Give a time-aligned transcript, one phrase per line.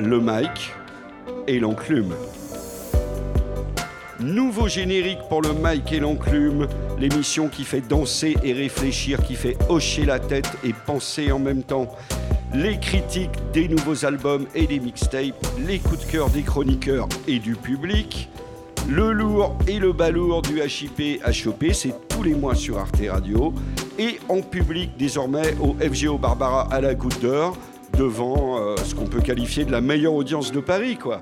[0.00, 0.72] le mic
[1.46, 2.14] et l'enclume.
[4.20, 6.66] Nouveau générique pour le mic et l'enclume,
[6.98, 11.62] l'émission qui fait danser et réfléchir, qui fait hocher la tête et penser en même
[11.62, 11.88] temps.
[12.52, 17.38] Les critiques des nouveaux albums et des mixtapes, les coups de cœur des chroniqueurs et
[17.38, 18.28] du public,
[18.88, 23.54] le lourd et le balourd du HIP HOP, c'est tous les mois sur Arte Radio
[23.98, 27.56] et en public désormais au FGO Barbara à la Goutte d'Or
[28.00, 31.20] devant euh, ce qu'on peut qualifier de la meilleure audience de Paris, quoi.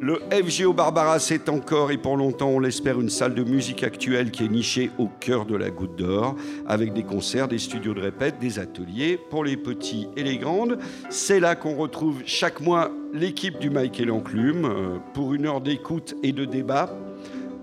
[0.00, 4.32] Le FGO Barbara, c'est encore et pour longtemps, on l'espère, une salle de musique actuelle
[4.32, 6.34] qui est nichée au cœur de la Goutte d'Or,
[6.66, 10.78] avec des concerts, des studios de répète, des ateliers pour les petits et les grandes.
[11.10, 15.60] C'est là qu'on retrouve chaque mois l'équipe du Mike et l'Enclume euh, pour une heure
[15.60, 16.90] d'écoute et de débat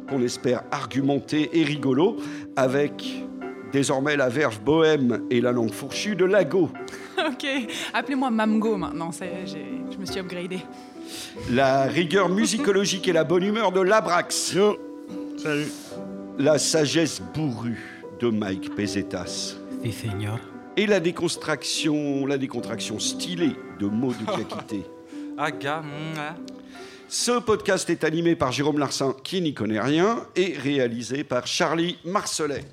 [0.08, 2.16] qu'on espère argumenté et rigolo,
[2.56, 3.26] avec
[3.72, 6.70] désormais la verve bohème et la langue fourchue de Lago.
[7.18, 7.46] ok,
[7.94, 9.46] appelez-moi Mamgo maintenant, ça y est,
[9.92, 10.60] je me suis upgradé.
[11.50, 14.54] La rigueur musicologique et la bonne humeur de Labrax.
[14.54, 14.78] Yo,
[15.38, 15.68] salut.
[16.38, 19.58] La sagesse bourrue de Mike Pesetas.
[19.84, 20.40] Si, señor.
[20.78, 24.84] Et la décontraction, la décontraction stylée de Maud Kakité.
[25.38, 25.82] Aga,
[27.08, 31.98] Ce podcast est animé par Jérôme Larsin, qui n'y connaît rien, et réalisé par Charlie
[32.06, 32.64] Marcelet.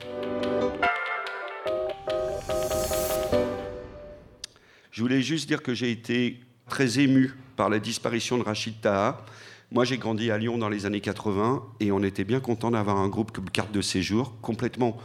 [4.98, 9.24] Je voulais juste dire que j'ai été très ému par la disparition de Rachid Taha.
[9.70, 12.96] Moi, j'ai grandi à Lyon dans les années 80 et on était bien content d'avoir
[12.96, 14.96] un groupe comme Carte de Séjour, complètement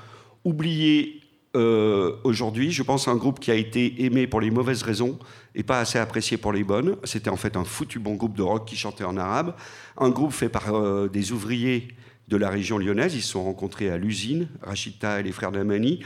[0.45, 1.21] oublié
[1.55, 2.71] euh, aujourd'hui.
[2.71, 5.19] Je pense un groupe qui a été aimé pour les mauvaises raisons
[5.53, 6.97] et pas assez apprécié pour les bonnes.
[7.03, 9.53] C'était en fait un foutu bon groupe de rock qui chantait en arabe.
[9.99, 11.89] Un groupe fait par euh, des ouvriers
[12.27, 13.15] de la région lyonnaise.
[13.15, 15.99] Ils se sont rencontrés à l'usine, Rachida et les frères Damani.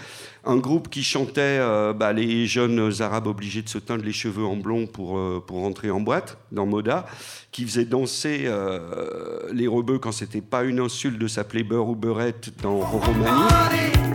[0.45, 4.45] Un groupe qui chantait euh, bah, les jeunes arabes obligés de se teindre les cheveux
[4.45, 7.05] en blond pour, euh, pour rentrer en boîte dans Moda,
[7.52, 11.95] qui faisait danser euh, les rebeux quand c'était pas une insulte de s'appeler beurre ou
[11.95, 14.06] beurette dans Romani.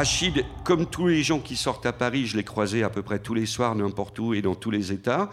[0.00, 3.18] Rachid, comme tous les gens qui sortent à Paris, je l'ai croisé à peu près
[3.18, 5.28] tous les soirs, n'importe où et dans tous les États.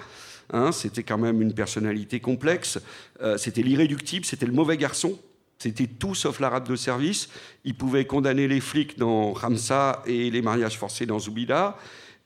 [0.51, 2.77] Hein, c'était quand même une personnalité complexe.
[3.22, 5.17] Euh, c'était l'irréductible, c'était le mauvais garçon.
[5.57, 7.29] C'était tout sauf l'arabe de service.
[7.63, 11.77] Il pouvait condamner les flics dans Ramsa et les mariages forcés dans Zoubida.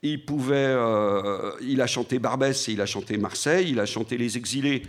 [0.02, 3.68] Il pouvait, euh, il a chanté Barbès et il a chanté Marseille.
[3.70, 4.82] Il a chanté Les Exilés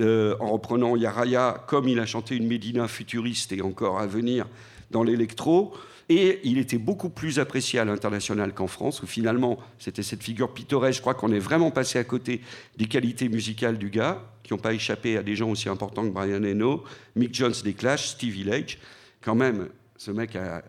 [0.00, 4.46] euh, en reprenant Yaraya, comme il a chanté une Médina futuriste et encore à venir
[4.90, 5.72] dans l'électro.
[6.08, 10.54] Et il était beaucoup plus apprécié à l'international qu'en France, où finalement, c'était cette figure
[10.54, 10.96] pittoresque.
[10.96, 12.40] Je crois qu'on est vraiment passé à côté
[12.78, 16.12] des qualités musicales du gars, qui n'ont pas échappé à des gens aussi importants que
[16.12, 18.78] Brian Eno, Mick Jones des Clash, Stevie Lake.
[19.20, 19.68] Quand même,
[19.98, 20.62] ce mec a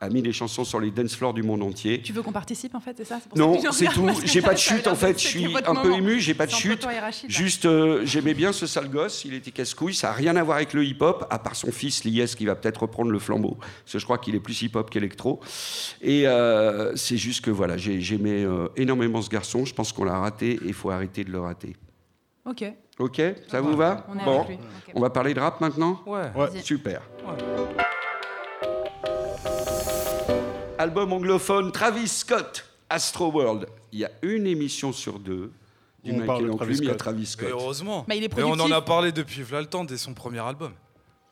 [0.00, 2.00] a mis des chansons sur les dance floors du monde entier.
[2.02, 4.08] Tu veux qu'on participe en fait, c'est ça Non, c'est tout.
[4.24, 5.20] J'ai pas de chute en fait.
[5.20, 6.20] Je suis un peu ému.
[6.20, 6.86] J'ai pas de chute.
[7.26, 9.24] Juste, euh, j'aimais bien ce sale gosse.
[9.24, 9.94] Il était casse-couille.
[9.94, 12.54] Ça a rien à voir avec le hip-hop, à part son fils Lies qui va
[12.54, 13.56] peut-être reprendre le flambeau.
[13.58, 15.40] Parce que je crois qu'il est plus hip-hop qu'électro.
[16.00, 19.64] Et euh, c'est juste que voilà, j'aimais euh, énormément ce garçon.
[19.64, 21.76] Je pense qu'on l'a raté et il faut arrêter de le rater.
[22.44, 22.64] Ok.
[22.98, 24.46] Ok, ça vous va on Bon,
[24.94, 26.00] on va parler de rap maintenant.
[26.06, 26.30] Ouais.
[26.62, 27.02] Super.
[30.78, 33.66] Album anglophone Travis Scott, Astro World.
[33.92, 35.50] Il y a une émission sur deux
[36.04, 36.98] du On parle Michael de Travis Enclume, il y a Scott.
[36.98, 37.48] Travis Scott.
[37.48, 38.04] Et heureusement.
[38.08, 40.40] Bah, il est Et on en a parlé depuis v'là le temps dès son premier
[40.40, 40.72] album.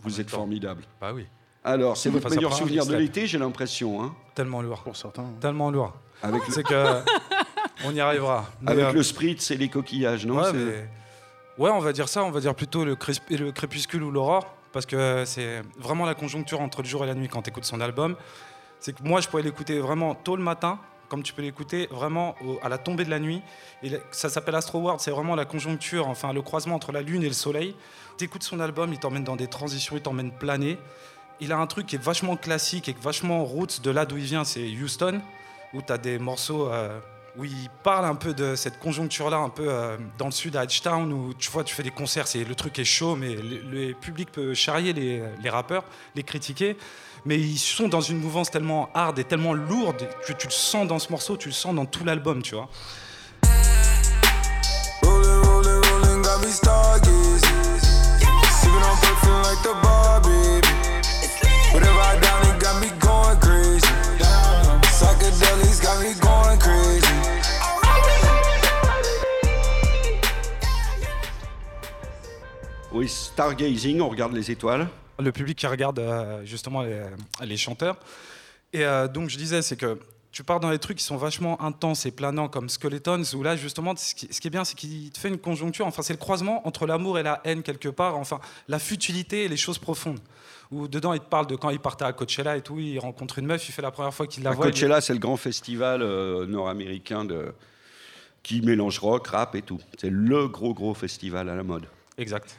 [0.03, 0.85] Vous êtes formidable.
[1.01, 1.27] Bah oui.
[1.65, 3.01] Alors, c'est votre Enfin, ça meilleur prend un souvenir de mixtape.
[3.17, 4.03] l'été, j'ai l'impression.
[4.03, 4.83] Hein Tellement lourd.
[4.83, 5.27] Pour certains.
[5.41, 5.95] Tellement lourd.
[6.23, 7.01] avec le, C'est que.
[7.85, 8.47] on y arrivera.
[8.61, 10.89] Mais, avec euh, le spritz et les coquillages, non ouais, C'est- mais-
[11.59, 12.23] ouais, on va dire ça.
[12.23, 12.97] On va dire plutôt le,
[13.31, 14.47] le crépuscule ou l'aurore.
[14.73, 17.65] Parce que c'est vraiment la conjoncture entre le jour et la nuit quand tu écoutes
[17.65, 18.15] son album.
[18.81, 20.79] C'est que moi, je pourrais l'écouter vraiment tôt le matin,
[21.09, 23.43] comme tu peux l'écouter vraiment à la tombée de la nuit.
[23.83, 27.23] Et ça s'appelle Astro World, c'est vraiment la conjoncture, enfin le croisement entre la lune
[27.23, 27.75] et le soleil.
[28.19, 30.79] Tu écoutes son album, il t'emmène dans des transitions, il t'emmène planer.
[31.41, 34.25] Il a un truc qui est vachement classique et vachement roots de là d'où il
[34.25, 35.21] vient, c'est Houston,
[35.75, 36.99] où tu as des morceaux euh,
[37.37, 40.65] où il parle un peu de cette conjoncture-là, un peu euh, dans le sud à
[40.65, 44.33] Edgetown, où tu vois, tu fais des concerts, le truc est chaud, mais le, public
[44.33, 45.85] peut charrier les rappeurs,
[46.15, 46.79] les critiquer.
[47.27, 50.87] Mais ils sont dans une mouvance tellement hard et tellement lourde que tu le sens
[50.87, 52.69] dans ce morceau, tu le sens dans tout l'album, tu vois.
[72.93, 74.89] Oui, stargazing, on regarde les étoiles.
[75.19, 77.03] Le public qui regarde euh, justement les,
[77.43, 77.97] les chanteurs.
[78.73, 79.99] Et euh, donc je disais, c'est que
[80.33, 83.57] tu pars dans des trucs qui sont vachement intenses et planants comme Skeletons, où là
[83.57, 86.67] justement, ce qui, est bien, c'est qu'il te fait une conjoncture, enfin c'est le croisement
[86.69, 90.21] entre l'amour et la haine quelque part, enfin la futilité et les choses profondes.
[90.73, 93.39] Où dedans, il te parle de quand il partait à Coachella et tout, il rencontre
[93.39, 94.67] une meuf, il fait la première fois qu'il la À voit.
[94.67, 97.55] il- Coachella, c'est le grand festival euh, nord-américain de...
[98.43, 99.81] qui mélange rock, rap et tout.
[99.97, 101.87] C'est le gros, gros festival à la mode.
[102.19, 102.59] Exact.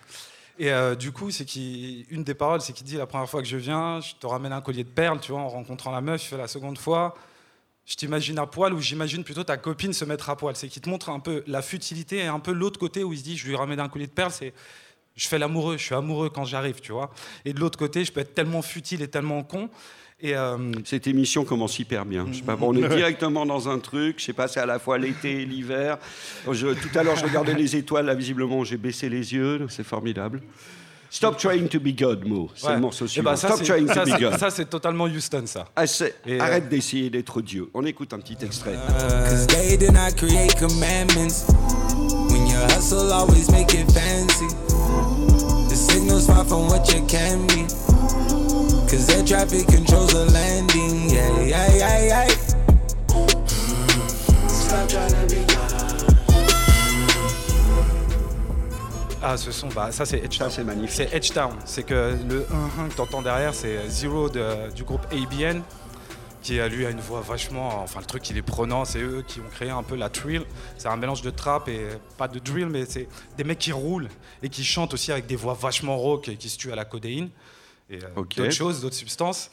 [0.60, 3.48] Et euh, du coup, c'est qu'une des paroles, c'est qu'il dit la première fois que
[3.48, 6.32] je viens, je te ramène un collier de perles, tu vois, en rencontrant la meuf,
[6.32, 7.14] la seconde fois,
[7.86, 10.56] je t'imagine à poil ou j'imagine plutôt ta copine se mettre à poil.
[10.56, 13.20] C'est qu'il te montre un peu la futilité et un peu l'autre côté où il
[13.20, 14.54] se dit je lui ramène un collier de perles, c'est
[15.18, 17.10] je fais l'amoureux, je suis amoureux quand j'arrive, tu vois.
[17.44, 19.70] Et de l'autre côté, je peux être tellement futile et tellement con.
[20.20, 22.26] Et euh, Cette émission commence hyper bien.
[22.32, 24.16] Je sais pas, bon, on est directement dans un truc.
[24.20, 25.98] Je sais pas, c'est à la fois l'été et l'hiver.
[26.52, 28.06] Je- Tout à l'heure, je regardais les étoiles.
[28.08, 29.68] Là, visiblement, j'ai baissé les yeux.
[29.70, 30.42] C'est formidable.
[31.10, 32.50] Stop trying to be God, Mo.
[32.56, 32.74] C'est ouais.
[32.74, 33.30] le morceau Eh suivant.
[33.30, 34.38] ben, ça, Stop trying ça, to be God.
[34.38, 35.66] ça, c'est totalement Houston, ça.
[36.26, 37.70] Et, euh, Arrête d'essayer d'être Dieu.
[37.74, 38.76] On écoute un petit extrait.
[39.30, 39.48] Cause
[45.98, 47.64] signal's far from what you can be.
[48.90, 51.10] Cause air traffic controls the landing.
[51.10, 52.28] Yeah, yeah, yeah, yeah.
[54.48, 55.48] Stop trying to be
[59.30, 60.50] Ah, ce son, bah, ça c'est Edge Town.
[60.52, 60.96] c'est magnifique.
[60.96, 61.52] C'est Edge Town.
[61.66, 62.46] C'est que le
[62.78, 65.64] 1-1 que tu entends derrière, c'est Zero de- du groupe ABN,
[66.48, 67.82] qui a lui a une voix vachement.
[67.82, 68.86] Enfin, le truc, il est prenant.
[68.86, 70.44] C'est eux qui ont créé un peu la drill.
[70.78, 74.08] C'est un mélange de trap et pas de drill, mais c'est des mecs qui roulent
[74.42, 76.86] et qui chantent aussi avec des voix vachement rauques et qui se tuent à la
[76.86, 77.30] codéine
[77.90, 79.52] et euh, d'autres choses, d'autres substances.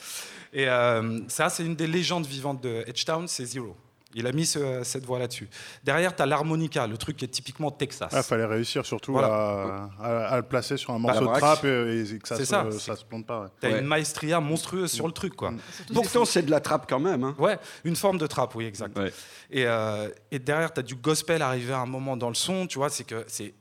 [0.52, 3.76] Et euh, ça, c'est une des légendes vivantes de Edge Town, c'est Zero.
[4.14, 5.48] Il a mis ce- cette voix là-dessus.
[5.82, 8.10] Derrière, tu as l'harmonica, le truc qui est typiquement Texas.
[8.14, 9.28] Il fallait réussir surtout Voilà.
[9.28, 12.44] à, à- à le placer sur un morceau de trap et, et que ça C'est
[12.44, 12.66] se, ça.
[12.78, 13.40] ça se plante pas.
[13.42, 13.48] ouais.
[13.60, 13.78] T'as Ouais.
[13.80, 15.52] une maestria monstrueuse sur le truc, quoi.
[15.92, 17.24] Pourtant, c'est de la trappe quand même.
[17.24, 17.34] hein.
[17.38, 18.96] Ouais, une forme de trap, oui, exact.
[18.98, 19.12] Ouais.
[19.50, 22.66] Et, euh, et derrière, tu as du gospel arrivé à un moment dans le son,
[22.66, 23.54] tu vois, c'est que c'est-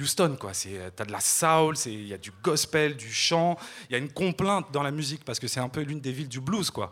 [0.00, 0.52] Houston, quoi.
[0.52, 3.56] Tu as de la soul, il y a du gospel, du chant,
[3.88, 6.12] il y a une complainte dans la musique parce que c'est un peu l'une des
[6.12, 6.90] villes du blues, quoi.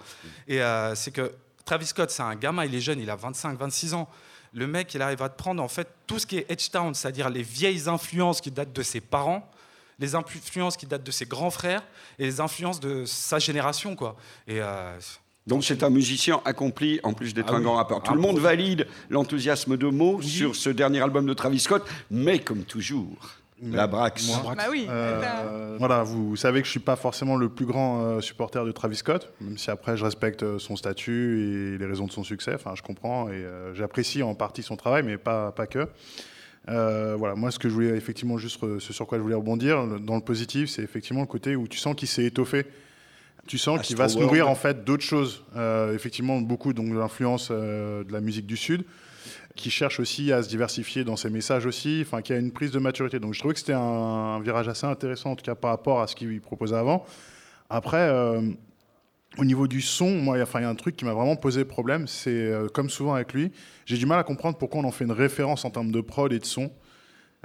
[0.49, 1.33] Et euh, c'est que
[1.65, 4.09] Travis Scott, c'est un gamin, il est jeune, il a 25, 26 ans.
[4.53, 6.93] Le mec, il arrive à te prendre en fait tout ce qui est Edge Town,
[6.95, 9.49] c'est-à-dire les vieilles influences qui datent de ses parents,
[10.01, 11.83] les influences qui datent de ses grands frères
[12.19, 14.17] et les influences de sa génération, quoi.
[14.49, 14.99] Et euh,
[15.47, 17.65] Donc c'est un musicien accompli en plus d'être Ah un oui.
[17.65, 18.03] grand rappeur.
[18.03, 21.87] Tout Ah, le monde valide l'enthousiasme de Mo sur ce dernier album de Travis Scott,
[22.11, 23.17] mais comme toujours,
[23.63, 24.31] la Brax.
[24.57, 24.87] Bah oui.
[24.89, 28.73] Euh, voilà, vous savez que je suis pas forcément le plus grand euh, supporter de
[28.73, 32.25] Travis Scott, même si après je respecte euh, son statut et les raisons de son
[32.25, 32.55] succès.
[32.55, 35.89] Enfin, je comprends et euh, j'apprécie en partie son travail, mais pas, pas que.
[36.69, 39.87] Euh, voilà, moi, ce que je voulais effectivement juste, ce sur quoi je voulais rebondir,
[39.87, 42.67] dans le positif, c'est effectivement le côté où tu sens qu'il s'est étoffé.
[43.47, 45.43] Tu sens qu'il va se nourrir en fait d'autres choses.
[45.57, 48.85] Euh, effectivement, beaucoup donc de l'influence euh, de la musique du Sud,
[49.61, 52.71] qui cherche aussi à se diversifier dans ses messages aussi, enfin qui a une prise
[52.71, 53.21] de maturité.
[53.21, 56.07] Donc je trouvais que c'était un, virage assez intéressant en tout cas par rapport à
[56.07, 57.05] ce qu'il proposait avant.
[57.69, 58.41] Après, euh,
[59.39, 62.07] au niveau du son, moi, il y a- un truc qui m'a vraiment posé problème,
[62.09, 63.53] c'est euh, comme souvent avec lui,
[63.87, 66.33] j'ai du mal à comprendre pourquoi on en fait une référence en termes de prod
[66.33, 66.73] et de son.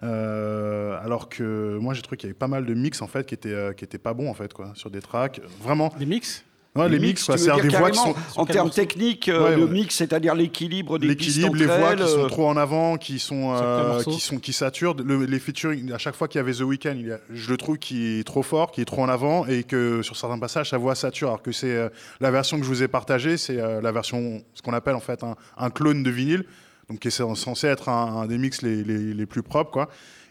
[0.03, 3.25] Euh, alors que moi j'ai trouvé qu'il y avait pas mal de mix en fait
[3.25, 6.43] qui étaient qui étaient pas bons en fait quoi sur des tracks vraiment Des mix?
[6.75, 9.65] Ouais, les mix, mix, dire des voix qui sont en termes techniques, euh, Ouais, le
[9.67, 13.19] mix, c'est-à-dire l'équilibre des l'équilibre, les voix elles, qui sont euh, trop en avant, qui
[13.19, 14.95] sont euh, qui sont qui saturent.
[15.03, 17.49] Le- les featuring, à chaque fois qu'il y avait The Weeknd, il y a- je
[17.49, 20.37] le trouve qui est trop fort, qui est trop en avant et que sur certains
[20.37, 21.29] passages sa voix sature.
[21.29, 21.87] Alors que c'est euh,
[22.19, 24.99] la version que je vous ai partagée, c'est euh, la version ce qu'on appelle en
[24.99, 26.43] fait un, un clone de vinyle,
[26.89, 29.87] donc qui est censé être un, un des mix les, les- les plus propres quoi.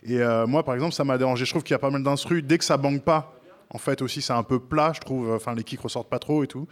[0.06, 1.46] Et moi par exemple ça m'a dérangé.
[1.46, 3.32] Je trouve qu'il y a pas mal d'instrus dès que ça bang pas.
[3.74, 5.32] En fait aussi c'est un peu plat, je trouve.
[5.34, 6.66] Enfin les kicks ressortent pas trop et tout.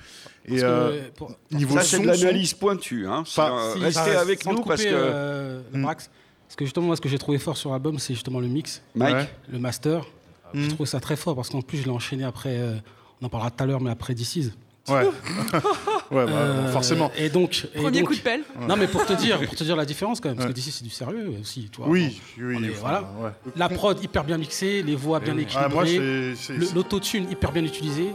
[0.46, 3.06] Et Parce que, euh, pour- niveau Ça, c'est de l'analyse pointue.
[3.06, 3.24] Hein.
[3.36, 4.88] Pas- Euh, si, restez avec sans nous te parce que.
[4.90, 5.82] euh, le Hmm.
[5.82, 6.10] Brax,
[6.46, 8.82] parce que justement, moi, ce que j'ai trouvé fort sur l'album, c'est justement le mix,
[8.94, 9.28] Mike, Ouais.
[9.50, 10.04] le master.
[10.54, 10.62] Hmm.
[10.62, 12.56] Je trouve ça très fort parce qu'en plus, je l'ai enchaîné après.
[12.56, 12.76] euh,
[13.20, 14.50] on en parlera tout à l'heure, mais après DC's.
[14.88, 15.08] Ouais.
[16.12, 17.10] ouais, bah, Euh, forcément.
[17.16, 17.66] Et donc.
[17.74, 18.42] et Premier donc- coup de pelle.
[18.68, 20.52] Non, mais pour te dire, pour te dire la différence quand même, parce Ouais.
[20.52, 21.86] que d'ici c'est du sérieux aussi, toi.
[21.88, 23.00] Oui, oui, on est- enfin, voilà.
[23.22, 23.30] ouais.
[23.56, 25.42] La prod hyper bien mixée, les voix bien oui.
[25.42, 26.34] Équilibrées,
[26.74, 28.08] l'autotune hyper bien utilisé.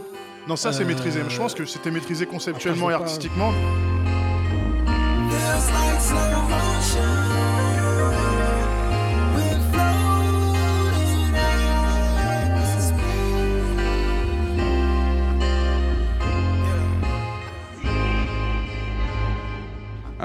[0.48, 1.20] Non, ça c'est Euh, maîtrisé.
[1.28, 4.07] Je pense que c'était maîtrisé conceptuellement Après, et pas-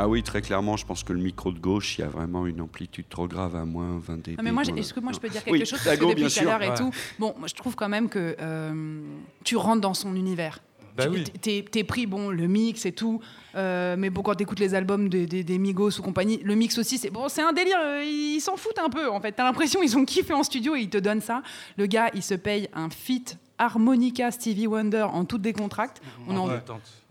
[0.04, 2.46] Ah oui, très clairement, je pense que le micro de gauche, il y a vraiment
[2.46, 4.36] une amplitude trop grave à moins 20 dB.
[4.38, 6.16] Non, mais moi, est-ce que moi je peux dire quelque Oui, chose parce que depuis
[6.16, 6.44] bien tout à sûr.
[6.44, 6.76] l'heure et Ouais.
[6.76, 6.92] tout.
[7.20, 9.02] Bon, moi, je trouve quand même que euh,
[9.46, 10.60] tu rentres dans son univers.
[10.98, 11.24] Bah Tu- oui.
[11.42, 13.22] T'es t'es pris, bon, le mix et tout.
[13.56, 16.78] euh, mais bon, quand t'écoutes les albums des, des, des Migos ou compagnie, le mix
[16.78, 17.78] aussi, c'est bon, c'est un délire.
[17.82, 19.32] euh, Ils s'en foutent un peu, en fait.
[19.32, 21.42] T'as l'impression ils ont kiffé en studio et ils te donnent ça.
[21.78, 26.02] Le gars, il se paye un feat harmonica Stevie Wonder en toute décontracte.
[26.28, 26.62] On est en, Ouais.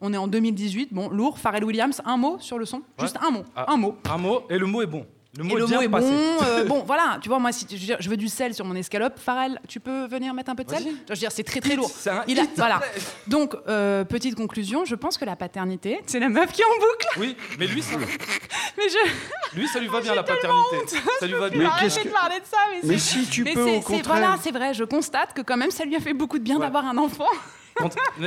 [0.01, 0.93] on est en 2018.
[0.93, 1.39] Bon, lourd.
[1.39, 3.45] Pharrell Williams, un mot sur le son Juste un mot.
[3.57, 3.73] Ah.
[3.73, 3.97] Un mot.
[4.11, 5.07] Un mot, et le mot est bon.
[5.39, 6.11] Le mot Et le mot est passé.
[6.11, 6.45] bon.
[6.45, 8.53] euh, bon, voilà, tu vois, moi, si tu- je veux, dire, je veux du sel
[8.55, 9.19] sur mon escalope.
[9.19, 10.83] Pharrell, tu peux venir mettre un peu de sel.
[11.09, 11.91] Je veux dire, c'est très très lourd.
[11.95, 12.81] C'est un Il a- voilà.
[13.29, 16.79] Donc, euh, petite conclusion, je pense que la paternité, c'est la meuf qui est en
[16.79, 17.07] boucle.
[17.19, 17.97] Oui, mais lui, ça,
[18.77, 20.99] Mais je lui, ça lui va bien la paternité.
[21.19, 21.71] Ça lui va bien.
[21.71, 22.59] que- de parler de ça.
[22.71, 24.17] Mais, Mais c'est- si tu mais peux, c'est- au c'est- contraire.
[24.19, 26.57] Voilà, c'est vrai, je constate que quand même, ça lui a fait beaucoup de bien
[26.57, 26.63] Ouais.
[26.67, 27.25] d'avoir un enfant.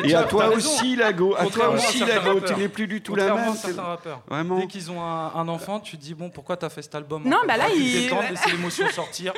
[0.04, 1.36] Et à toi aussi, Lago.
[1.38, 2.40] À toi aussi, Lago.
[2.42, 3.56] Tu n'es plus du tout la même.
[3.56, 4.22] certains rappeurs.
[4.28, 4.60] Vraiment.
[4.60, 7.24] Dès qu'ils ont un, un enfant, tu te dis bon, pourquoi t'as fait cet album
[7.26, 9.34] Non, bah là, il- laisser l'émotion sortir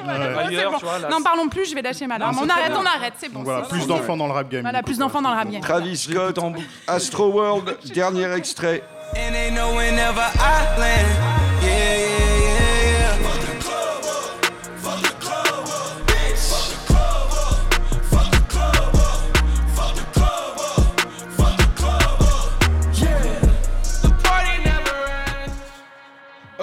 [1.10, 2.38] non, parlons plus, je vais lâcher ma larme.
[2.42, 3.44] On arrête, on arrête, c'est bon.
[3.44, 4.62] Voilà, plus d'enfants dans le rap game.
[4.62, 5.62] Voilà, plus d'enfants dans le rap game.
[5.62, 6.66] Travis Scott, en boucle.
[6.88, 8.84] Astro World, dernier extrait.
[9.16, 11.08] And ain't no whenever I land.
[11.62, 12.27] Yeah, yeah, yeah,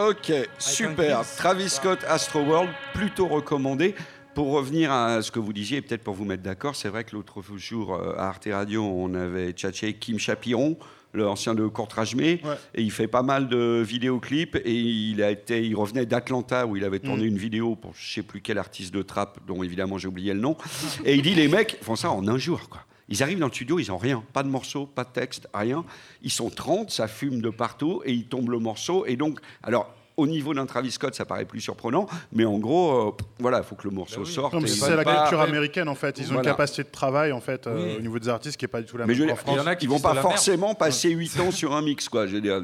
[0.09, 1.23] Ok, super.
[1.37, 3.95] Travis Scott, Astro World, plutôt recommandé.
[4.35, 7.05] Pour revenir à ce que vous disiez, et peut-être pour vous mettre d'accord, c'est vrai
[7.05, 10.77] que l'autre jour euh, à Arte Radio, on avait tchatché Kim Chapiron,
[11.15, 12.57] l'ancien de Courtrajmé, Ouais.
[12.75, 14.57] et il fait pas mal de vidéoclips.
[14.65, 18.15] Et il, a été, il revenait d'Atlanta où il avait tourné une vidéo pour je
[18.15, 20.57] sais plus quel artiste de trap, dont évidemment j'ai oublié le nom.
[21.05, 22.81] Et il dit les mecs font ça en un jour, quoi.
[23.09, 25.85] Ils arrivent dans le studio, ils ont rien, pas de morceau, pas de texte, rien.
[26.23, 29.05] Ils sont 30, ça fume de partout et ils tombent le morceau.
[29.07, 33.09] Et donc, alors, au niveau d'un Travis Scott, ça paraît plus surprenant, mais en gros,
[33.09, 34.33] euh, voilà, il faut que le morceau Bah oui.
[34.33, 34.67] sorte.
[34.69, 36.17] C'est la pas- culture américaine en fait.
[36.19, 36.43] Ils ont Voilà.
[36.51, 37.97] une capacité de travail en fait euh, Oui.
[37.99, 39.57] au niveau des artistes qui est pas du tout la Mais même je dire, France.
[39.57, 42.09] Il y en a qui ils vont pas forcément passer 8 ans sur un mix,
[42.09, 42.27] quoi.
[42.29, 42.63] Je veux dire,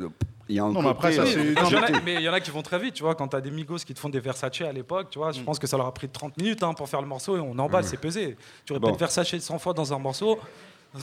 [0.51, 2.33] il y a un Non, mais après, côté, ça, euh, Non, mais il y en
[2.33, 4.09] a qui vont très vite, tu vois, quand tu as des Migos qui te font
[4.09, 6.63] des Versace à l'époque, tu vois, je pense que ça leur a pris 30 minutes
[6.63, 8.37] hein, pour faire le morceau et on emballe, c'est pesé.
[8.65, 8.97] Tu répètes Bon.
[8.97, 10.39] Versace 100 fois dans un morceau,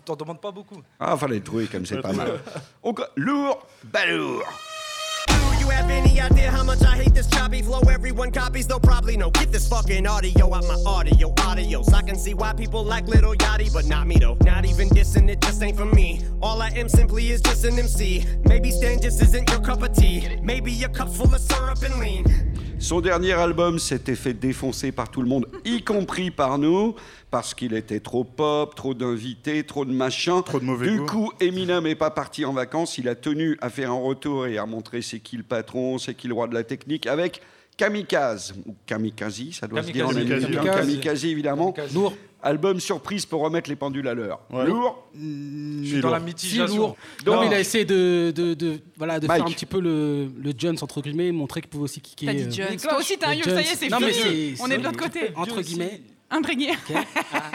[0.06, 0.82] t'en demandes pas beaucoup.
[1.00, 2.39] Ah, fallait le trouver comme c'est pas mal.
[3.16, 4.44] Lourd, balourd.
[5.69, 7.79] Have any idea how much I hate this choppy flow?
[7.81, 9.29] Everyone copies, they'll probably know.
[9.29, 11.93] Get this fucking audio out my audio, audios.
[11.93, 14.38] I can see why people like Little Yachty, but not me though.
[14.41, 16.21] Not even dissing, it just ain't for me.
[16.41, 18.25] All I am simply is just an MC.
[18.45, 20.38] Maybe Stan just isn't your cup of tea.
[20.41, 22.56] Maybe a cup full of syrup and lean.
[22.79, 26.96] Son dernier album s'était fait défoncer par tout le monde, y compris par nous,
[27.31, 30.41] parce qu'il était trop pop, trop d'invités, trop de machins.
[30.46, 31.05] Trop de mauvais Du goût.
[31.05, 32.98] coup, Eminem n'est pas parti en vacances.
[33.00, 36.13] Il a tenu à faire un retour et à montrer c'est qui le patron, c'est
[36.13, 37.41] qui le roi de la technique, avec
[37.77, 40.41] Kamikaze, ou Kamikaze, ça doit se dire en Kamikaze.
[40.46, 40.75] Kamikaze.
[40.77, 41.72] Kamikaze, évidemment.
[41.74, 42.12] Kamikaze.
[42.44, 44.39] Album surprise pour remettre les pendules à l'heure.
[44.51, 44.65] Ouais.
[44.65, 45.03] Lourd.
[45.15, 46.75] Je suis dans la Si mitigation.
[46.77, 46.98] lourd.
[47.25, 49.38] Donc- Non, mais il a essayé de, de, de- voilà, de Mike.
[49.39, 52.27] faire un petit peu le, le Jones, entre guillemets, montrer qu'il pouvait aussi kicker.
[52.27, 52.77] T'as dit euh, Jones.
[52.77, 54.56] Toi aussi, t'es un yeux, ça y est, c'est Non, mais fini.
[54.56, 55.32] c'est- On est de l'autre côté.
[55.36, 56.01] Entre guillemets.
[56.29, 56.74] Imprégné.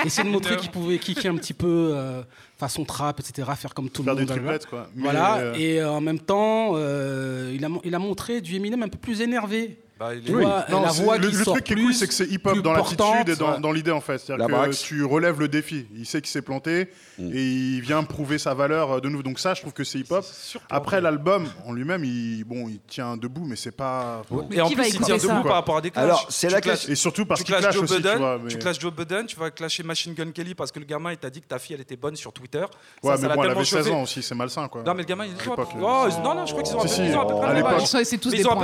[0.05, 2.23] Essayer de montrer qu'il pouvait kicker un petit peu euh,
[2.59, 4.21] façon trap, etc., faire comme tout le Faire monde.
[4.21, 4.59] des blablabla.
[4.59, 4.89] triplettes quoi.
[4.97, 8.57] Mais, Voilà, euh, et euh, en même temps, euh, il, a, il a montré du
[8.57, 9.77] Eminem un peu plus énervé.
[10.02, 12.26] Bah, Non, voix le, qui le sort truc qui est plus, cool, c'est que c'est
[12.26, 13.61] hip-hop plus dans l'attitude et dans, Ouais.
[13.61, 14.18] dans l'idée en fait.
[14.18, 15.87] C'est-à-dire que tu relèves le défi.
[15.97, 19.23] Il sait qu'il s'est planté et il vient prouver sa valeur euh, de nouveau.
[19.23, 20.25] Donc ça, je trouve que c'est hip-hop.
[20.71, 24.23] Après l'album en lui-même, il bon, il tient debout, mais c'est pas.
[24.50, 26.04] Et en qui va plus, il tient debout par rapport à des clashs.
[26.04, 28.18] Alors, c'est la question- Et surtout parce tu qu'il clashes clash Joe aussi, tu Budden,
[28.18, 28.38] vois.
[28.42, 31.12] mais- tu clashes Joe Budden, tu vas clasher Machine Gun Kelly parce que le gamin
[31.12, 32.59] il t'a dit que ta fille elle était bonne sur Twitter.
[32.61, 32.66] Ouais,
[33.02, 33.90] mais bon, elle tellement avait 16 chauffé.
[33.92, 34.82] ans aussi, c'est malsain quoi.
[34.82, 36.88] Non mais le gamin il l'époque, Oh, non non je crois qu'ils ont, à peu-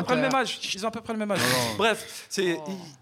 [0.02, 0.58] près le même âge.
[0.74, 1.27] Ils ont à peu près le même âge.
[1.32, 1.40] Âge.
[1.76, 2.58] Bref, c'est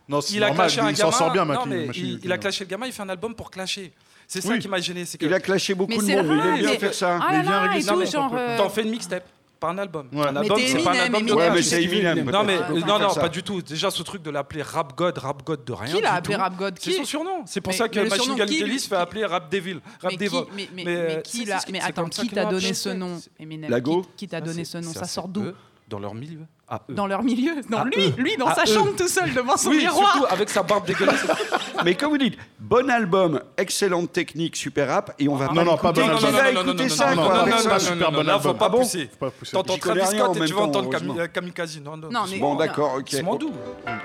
[0.09, 1.17] Non, c'est il a normal, clashé un il s'en gamin.
[1.19, 3.35] sort bien, non, Machine- mais Machine il, a clashé le gamin, il fait un album
[3.35, 3.93] pour clasher.
[4.29, 4.59] C'est ça Oui.
[4.59, 6.41] qui m'a gêné, c'est que Il a clashé beaucoup Mais de c'est monde, mais il
[6.49, 7.19] aime bien mais- faire ça.
[7.23, 8.25] Ah Mais là il vient là, et régulièrement, tout, genre.
[8.25, 8.39] un peu.
[8.39, 9.25] euh, t'en fais une mixtape,
[9.61, 10.09] pas un album.
[10.13, 10.27] Ouais.
[10.27, 11.81] Un Mais album, t'es c'est pas un Eminem, album de Eminem, Ouais, mais tu clash.
[11.81, 12.31] c'est Eminem.
[12.31, 13.63] Non mais euh, non pas du tout.
[13.63, 15.95] Déjà ce truc de l'appeler rap god, rap god de rien.
[15.95, 16.41] Qui l'a du appelé tout.
[16.41, 16.75] Rap God?
[16.81, 16.97] C'est Qui?
[16.97, 17.43] son surnom.
[17.47, 18.97] C'est pour Mais- ça que mais le Machine surnom Gun qui, Kelly lui, se fait
[18.97, 20.37] qui- appeler Rap Devil, Rap Mais qui, Devil.
[20.57, 22.29] mais, mais, Mais, euh, mais qui c'est- l'a c'est- Mais c'est attends, comme ça qui
[22.29, 23.71] que t'a donné ce nom, Eminem?
[23.71, 24.93] Lago Qui, qui t'a donné ce nom?
[24.93, 25.43] ça, sort d'où?
[25.45, 25.55] Eux,
[25.89, 26.41] Dans leur milieu.
[26.69, 26.95] À eux.
[26.95, 27.53] Dans leur milieu.
[27.71, 28.15] Non, À lui, eux.
[28.19, 28.67] lui dans À sa eux.
[28.67, 30.13] chambre tout seul devant son Oui, miroir.
[30.15, 31.25] surtout avec sa barbe dégueulasse.
[31.85, 35.77] Mais comme vous dites, bon album, excellente technique, super rap, et on va Non, non,
[35.77, 36.31] pas écouter- bon Qui album.
[36.41, 38.29] va non, non, écouter non, ça, non, non, non, non, super non, bon album.
[38.29, 38.41] pas Ah.
[38.41, 39.11] Faut pas pousser.
[39.53, 41.81] T'entends Travis Scott et tu vas entendre Kamikaze.
[41.81, 42.59] Non, non, Non, c'est mais- Bon, Non.
[42.59, 43.07] d'accord, ok.
[43.11, 43.53] c'est mon doux.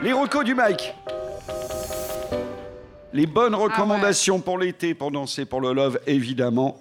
[0.03, 0.93] Les recos du Mike.
[3.13, 6.79] Les bonnes recommandations pour l'été, pour danser, pour le love, évidemment.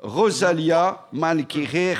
[0.00, 1.96] Rosalia Malquerer,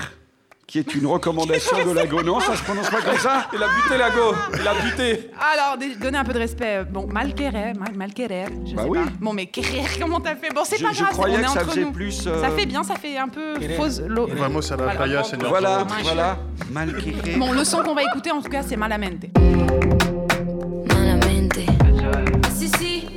[0.73, 2.23] qui est une recommandation de Lago.
[2.23, 4.35] Non, ça se prononce pas comme ça Il a buté Lago.
[4.59, 5.31] Il a buté.
[5.39, 6.85] Alors, donnez un peu de respect.
[6.91, 8.99] Bon, Malquerer, mal, Malquerer, je Bah sais oui.
[9.01, 9.11] pas.
[9.21, 10.49] Bon, mais Querer, comment t'as fait?
[10.55, 11.93] Bon, c'est pas je grave, croyais on est que ça entre faisait nous.
[11.93, 13.75] plus, euh, Ça fait bien, ça fait un peu Querer.
[13.75, 14.01] fausse...
[14.01, 14.99] lo- Vamos à la Voilà.
[14.99, 15.49] playa, señor.
[15.51, 16.39] Voilà, voilà.
[16.71, 17.37] Malqueré.
[17.37, 19.27] Bon, le son qu'on va écouter, en tout cas, c'est Malamente.
[20.89, 21.59] Malamente.
[22.47, 23.05] Así sí.
[23.05, 23.12] Malamente.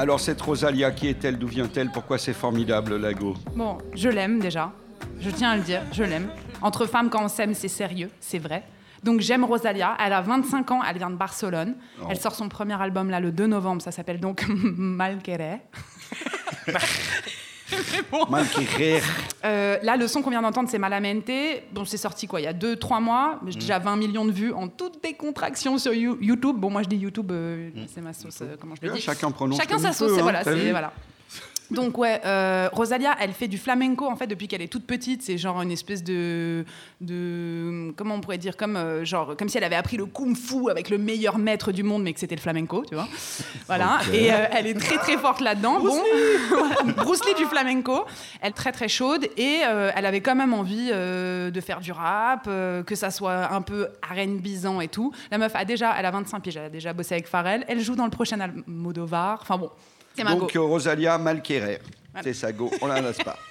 [0.00, 4.72] Alors cette Rosalia, qui est-elle D'où vient-elle Pourquoi c'est formidable, Lago Bon, je l'aime déjà.
[5.20, 6.30] Je tiens à le dire, je l'aime.
[6.62, 8.62] Entre femmes, quand on s'aime, c'est sérieux, c'est vrai.
[9.04, 9.98] Donc j'aime Rosalia.
[10.02, 11.74] Elle a 25 ans, elle vient de Barcelone.
[12.08, 13.82] Elle sort son premier album là le 2 novembre.
[13.82, 14.46] Ça s'appelle donc.
[14.48, 15.60] Malqueré.
[19.44, 21.30] Euh, là, le son qu'on vient d'entendre, c'est Malamente.
[21.72, 23.38] Bon, c'est sorti quoi Il y a 2-3 mois.
[23.42, 23.50] Mm.
[23.50, 26.56] J'ai déjà 20 millions de vues en toutes décontraction sur You- YouTube.
[26.58, 27.80] Bon, moi je dis YouTube, euh, Mm.
[27.94, 30.20] c'est ma sauce, euh, comment je le dis chacun prononce Chacun comme sa sauce, c'est-
[30.20, 30.92] hein, c'est- voilà.
[31.70, 35.22] Donc ouais, euh, Rosalia, elle fait du flamenco en fait depuis qu'elle est toute petite.
[35.22, 36.64] C'est genre une espèce de,
[37.00, 40.70] de comment on pourrait dire comme euh, genre comme si elle avait appris le kung-fu
[40.70, 43.08] avec le meilleur maître du monde, mais que c'était le flamenco, tu vois.
[43.66, 44.00] Voilà.
[44.12, 45.80] Et euh, elle est très très forte là-dedans.
[45.80, 46.02] Bon,
[46.96, 48.04] Bruce Lee du flamenco.
[48.40, 52.44] Elle est très très chaude et elle avait quand même envie de faire du rap,
[52.44, 55.12] que ça soit un peu R&Bisant et tout.
[55.30, 57.64] La meuf a déjà, elle a 25 piges, elle a déjà bossé avec Pharrell.
[57.68, 59.38] Elle joue dans le prochain album Modovar.
[59.42, 59.70] Enfin bon,
[60.14, 60.40] c'est ma go.
[60.40, 61.80] Donc euh, Rosalia Malqueré.
[62.22, 62.70] C'est ça, go.
[62.80, 63.36] On la laisse pas.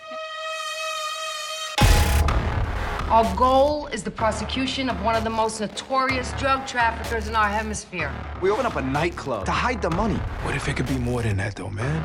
[3.12, 7.48] Our goal is the prosecution of one of the most notorious drug traffickers in our
[7.50, 8.12] hemisphere.
[8.39, 10.20] We open up a nightclub to hide the money.
[10.44, 12.04] What if it could be more than that, though, man?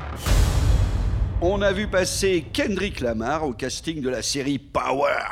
[1.43, 5.29] On a vu passer Kendrick Lamar au casting de la série Power.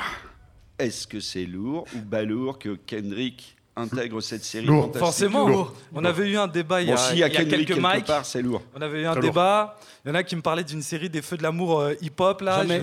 [0.79, 4.93] Est-ce que c'est lourd ou balourd que Kendrick intègre cette série Lourd.
[4.97, 5.49] Forcément.
[5.49, 5.73] Lourd.
[5.95, 7.45] On avait eu un débat il y Bon, a, s'il y a il y a
[7.45, 8.05] quelques quelque mics.
[8.07, 8.63] part, c'est lourd.
[8.77, 9.31] On avait eu un Très lourd.
[9.31, 9.79] débat.
[10.05, 12.41] Il y en a qui me parlaient d'une série des Feux de l'amour euh, hip-hop
[12.43, 12.59] là.
[12.63, 12.83] Jamais.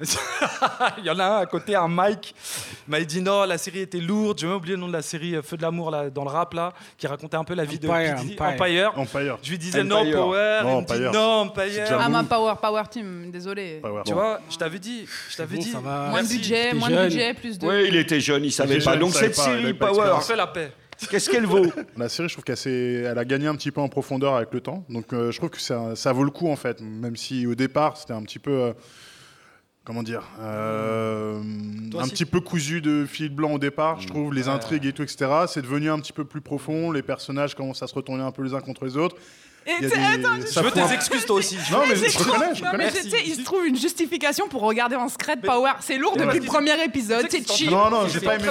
[0.98, 2.34] Il y en a un à côté, un Mike.
[2.86, 4.38] Il m'a dit non, la série était lourde.
[4.38, 6.30] J'ai même oublié le nom de la série euh, Feux de l'amour là, dans le
[6.30, 8.42] rap là, qui racontait un peu la vie Empire, de.
[8.42, 8.92] Empire.
[8.96, 9.38] Empire.
[9.42, 10.04] Je lui disais Empire.
[10.04, 11.12] non Power, Non, il me dit Empire.
[11.12, 11.98] non C'est Empire.
[12.00, 13.80] Ah, ma power, power team, désolé.
[13.84, 14.02] Ouais.
[14.06, 15.72] Tu vois, je t'avais dit, je t'avais bon, dit.
[15.82, 17.66] Moins de budget, moins de budget, plus de.
[17.66, 18.92] Oui, il était jeune, il savait pas.
[18.92, 20.72] jeune, Donc cette série Power, On fait la paix.
[21.10, 21.66] qu'est-ce qu'elle vaut?
[21.96, 24.84] La série, je trouve qu'elle a gagné un petit peu en profondeur avec le temps.
[24.88, 26.80] Donc, euh, je trouve que ça, ça vaut le coup, en fait.
[26.80, 28.50] Même si au départ, c'était un petit peu.
[28.50, 28.72] euh,
[29.90, 31.42] comment dire euh,
[31.90, 34.32] Toi Un petit peu cousu de fil blanc au départ, je trouve.
[34.32, 35.28] Les intrigues et tout, etc.
[35.48, 36.92] C'est devenu un petit peu plus profond.
[36.92, 39.16] Les personnages commencent à se retourner un peu les uns contre les autres.
[39.66, 41.56] Et attends, Je veux tes excuses toi aussi.
[41.70, 44.62] Non, mais je trop- reconnais, je non, mais sais, il se trouve une justification pour
[44.62, 45.72] regarder en secret Power.
[45.80, 47.70] C'est lourd Mais depuis le premier épisode, c'est cheap.
[47.70, 48.48] Non, non, Ils j'ai pas aimé.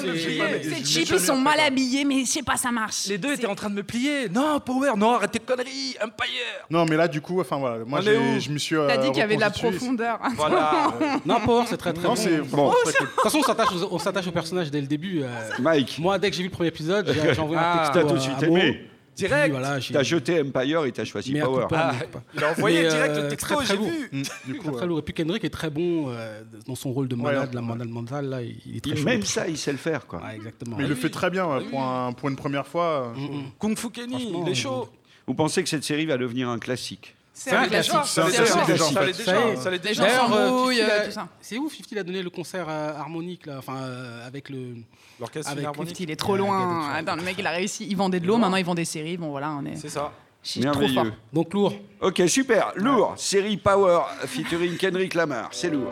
[0.63, 3.05] C'est je cheap, ils sont mal habillés, mais je sais pas, ça marche.
[3.07, 4.29] Les deux étaient en train de me plier.
[4.29, 5.95] Non, Power, non, arrête tes conneries.
[6.01, 6.27] Empire.
[6.69, 8.75] Non, mais là, du coup, enfin voilà, moi, je me suis.
[8.75, 10.19] T'as euh, dit qu'il y avait de la profondeur.
[10.35, 10.93] Voilà.
[11.25, 12.15] Non, Power, c'est très très bon.
[12.15, 15.21] c'est De toute façon, on s'attache aux, on s'attache aux personnages dès le début.
[15.23, 15.27] euh.
[15.59, 18.07] Mike, Moi, dès que j'ai vu le premier épisode, j'ai envoyé un Ah, texto t'as
[18.07, 18.85] tout de suite aimé.
[19.19, 19.51] Puis, Direct.
[19.51, 21.65] voilà, j'ai- T'as jeté Empire et t'as choisi Mais Power.
[21.69, 22.23] pas, Ah, mais pas.
[22.35, 23.89] il a envoyé Mais, direct euh, le texto, très, très j'ai lourd.
[23.89, 24.09] vu.
[24.11, 24.87] Mm, Du coup, Très, très ouais.
[24.87, 24.99] lourd.
[24.99, 27.67] Et puis Kendrick est très bon euh, dans son rôle de malade, Ouais, la ouais.
[27.67, 29.03] malade mentale, là, il est très Il- chaud.
[29.05, 30.21] Même ça, il sait le faire, quoi.
[30.21, 30.77] Ouais, exactement.
[30.77, 33.13] Mais il le fait très bien ouais, pour, un- pour une première fois.
[33.15, 33.43] Mm, mm.
[33.59, 34.89] Kung Fu Kenny, il est chaud.
[35.27, 37.15] Vous pensez que cette série va devenir un classique?
[37.41, 37.93] C'est un classique.
[38.05, 39.05] C'est un C'est classique un déjà, en Ça fait.
[39.07, 39.55] l'est déjà.
[39.55, 39.93] Ça l'est Les déjà.
[40.03, 41.27] gens D'ailleurs, s'embrouillent, 50, il a- tout ça.
[41.39, 44.75] C'est ouf, 50 il a donné le concert euh, harmonique, là, enfin, euh, avec le.
[45.19, 45.99] L'orchestre Avec philharmonique.
[46.01, 46.91] Il est trop loin.
[46.93, 47.87] Attends, le mec, il a réussi.
[47.89, 49.15] Il vendait de l'eau, maintenant il vend des séries.
[49.17, 49.75] Bon, voilà, on est.
[49.77, 50.11] C'est ça.
[50.57, 51.13] Merveilleux.
[51.33, 51.73] Donc lourd.
[52.01, 53.13] Ok, super, lourd.
[53.17, 55.91] Série Power featuring Kendrick Lamar, c'est lourd.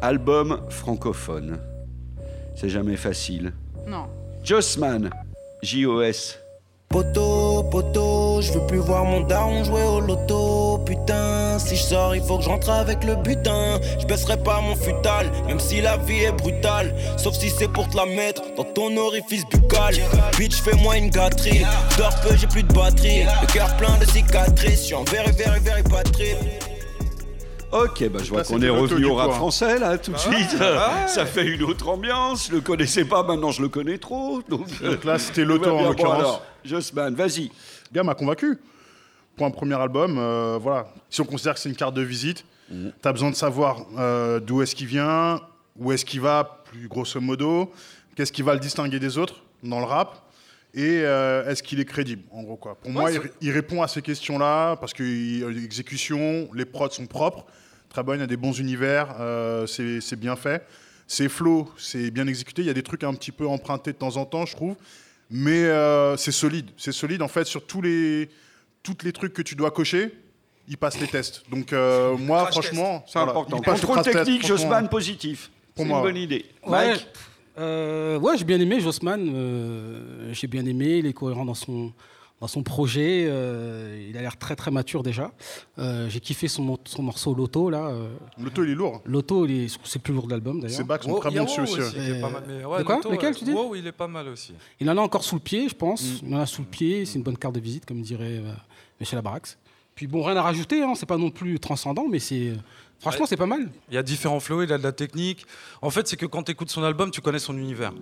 [0.00, 1.58] Album francophone.
[2.56, 3.52] C'est jamais facile.
[3.86, 4.06] Non.
[4.42, 5.10] Jossman,
[5.62, 6.38] J-O-S.
[6.92, 10.78] Poto, poto, je veux plus voir mon daron jouer au loto.
[10.84, 13.80] Putain, si je sors, il faut que je rentre avec le butin.
[13.98, 16.94] Je baisserai pas mon futal, même si la vie est brutale.
[17.16, 19.94] Sauf si c'est pour te la mettre dans ton orifice buccal.
[20.38, 21.64] Bitch, fais-moi une gâterie.
[21.96, 23.24] Dors peu, j'ai plus de batterie.
[23.40, 24.86] Le cœur plein de cicatrices.
[24.86, 25.52] Je en very, very.
[27.72, 30.56] Ok, bah je vois Là, qu'on est revenu au rap français là tout de suite.
[31.06, 32.48] Ça fait une autre ambiance.
[32.48, 34.42] Je le connaissais pas, maintenant je le connais trop.
[34.48, 36.40] Donc, Donc là, c'était l'auto en l'occurrence.
[36.64, 37.44] Jossman, vas-y.
[37.44, 38.58] Le gars m'a convaincu.
[39.36, 40.88] Pour un premier album, euh, voilà.
[41.08, 42.92] Si on considère que c'est une carte de visite, Mhm.
[43.02, 45.40] tu as besoin de savoir euh, d'où est-ce qu'il vient,
[45.76, 47.70] où est-ce qu'il va, plus grosso modo,
[48.14, 50.22] qu'est-ce qui va le distinguer des autres dans le rap,
[50.74, 52.56] et euh, est-ce qu'il est crédible, en gros.
[52.56, 52.76] Quoi.
[52.76, 55.02] Pour moi, il, il répond à ces questions-là, parce que
[55.50, 57.44] l'exécution, les prods sont propres.
[57.92, 60.66] Très bonne, il y a des bons univers, euh, c'est bien fait.
[61.06, 62.62] C'est flow, c'est bien exécuté.
[62.62, 64.76] Il y a des trucs un petit peu empruntés de temps en temps, je trouve.
[65.30, 66.70] Mais euh, c'est solide.
[66.76, 68.30] C'est solide, en fait, sur tous les,
[68.82, 70.14] toutes les trucs que tu dois cocher,
[70.68, 71.42] il passe les tests.
[71.50, 73.60] Donc, euh, moi, franchement, C'est voilà, important.
[73.60, 74.46] Contrôle technique.
[74.46, 75.50] Josman positif.
[75.74, 76.02] Pour C'est une ouais.
[76.02, 76.46] bonne idée.
[76.66, 76.88] Ouais.
[76.88, 77.06] Mike
[77.58, 79.20] Euh, ouais, j'ai bien aimé Jossman.
[79.34, 80.98] euh, j'ai bien aimé.
[80.98, 81.92] Il est cohérent dans son,
[82.42, 83.26] dans son projet.
[83.28, 85.30] euh, il a l'air très très mature déjà.
[85.78, 87.86] Euh, j'ai kiffé son, son morceau Loto là.
[87.86, 88.08] euh.
[88.36, 89.00] L'auto, il est lourd.
[89.06, 90.76] Loto, il est- c'est le plus lourd de l'album d'ailleurs.
[90.76, 91.78] Ses bacs sont Wow, très il bons dessus aussi.
[91.80, 92.04] aussi, ouais.
[92.04, 93.92] qui est pas mal, mais ouais, De quoi Loto, Lequel, tu dis Wow, il est
[93.92, 94.52] pas mal aussi.
[94.80, 96.20] Il en a encore sous le pied, je pense.
[96.22, 97.04] Il en a sous le pied.
[97.06, 98.52] C'est une bonne carte de visite, comme dirait euh,
[98.98, 99.56] Michel Abrax.
[99.94, 100.82] Puis bon, rien à rajouter.
[100.82, 102.54] Hein, c'est pas non plus transcendant, mais c'est
[103.02, 103.68] franchement c'est pas mal.
[103.90, 105.44] Il y a différents flows, il a de la technique.
[105.82, 107.92] En fait, c'est que quand tu écoutes son album, tu connais son univers.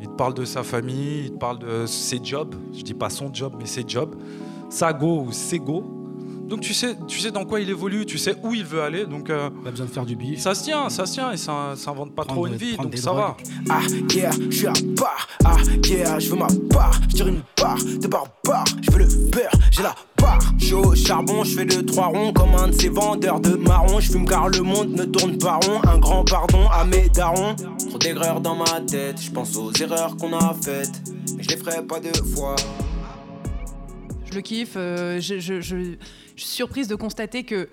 [0.00, 2.54] Il te parle de sa famille, il te parle de ses jobs.
[2.72, 4.14] Je dis pas son job, mais ses jobs.
[4.68, 6.07] Sa go ou ses go.
[6.48, 9.04] Donc tu sais, tu sais dans quoi il évolue, tu sais où il veut aller.
[9.04, 10.40] Donc euh, Pas besoin de faire du bif.
[10.40, 12.76] ça se tient, ça se tient et ça, ça invente pas Prendre trop une vie,
[12.76, 13.36] donc ça va.
[13.68, 13.80] Ah
[14.14, 15.28] yeah, je suis à part.
[15.44, 16.98] Ah yeah, je veux ma part.
[17.10, 18.64] Je tire une part de barbare.
[18.80, 20.38] Je veux le beurre, j'ai la part.
[20.58, 23.50] Je suis au charbon, je fais deux trois ronds comme un de ces vendeurs de
[23.50, 24.00] marron.
[24.00, 25.80] Je fume car le monde ne tourne pas rond.
[25.86, 27.56] Un grand pardon à mes darons.
[27.90, 29.20] Trop d'erreurs dans ma tête.
[29.20, 31.02] Je pense aux erreurs qu'on a faites,
[31.36, 32.56] mais je les ferai pas deux fois.
[34.76, 35.96] Euh, je- je
[36.36, 37.68] suis surprise de constater que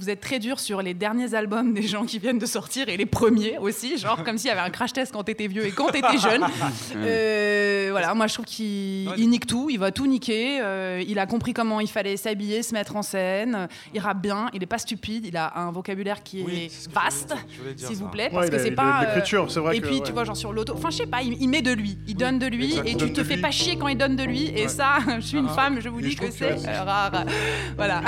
[0.00, 2.96] vous êtes très dur sur les derniers albums des gens qui viennent de sortir et
[2.96, 5.70] les premiers aussi, genre comme s'il y avait un crash test quand t'étais vieux et
[5.72, 6.44] quand t'étais jeune.
[6.96, 9.16] Euh, voilà, moi je trouve qu'il Ouais.
[9.26, 10.60] nique tout, il va tout niquer.
[10.62, 13.68] euh, il a compris comment il fallait s'habiller, se mettre en scène.
[13.94, 17.34] Il rappe bien, il est pas stupide, il a un vocabulaire qui Oui, est vaste,
[17.76, 19.02] s'il vous plaît, Ouais, parce il que a- c'est pas.
[19.02, 20.02] euh, l'écriture, c'est vrai et que, puis ouais.
[20.04, 22.16] tu vois, genre sur l'auto, enfin je sais pas, il, il met de lui, il
[22.16, 23.42] donne de lui et tu te fais lui.
[23.42, 24.46] pas chier quand il donne de lui.
[24.54, 25.54] Et ça, je suis une Ah.
[25.54, 27.24] femme, je vous dis que c'est rare.
[27.76, 28.02] Voilà.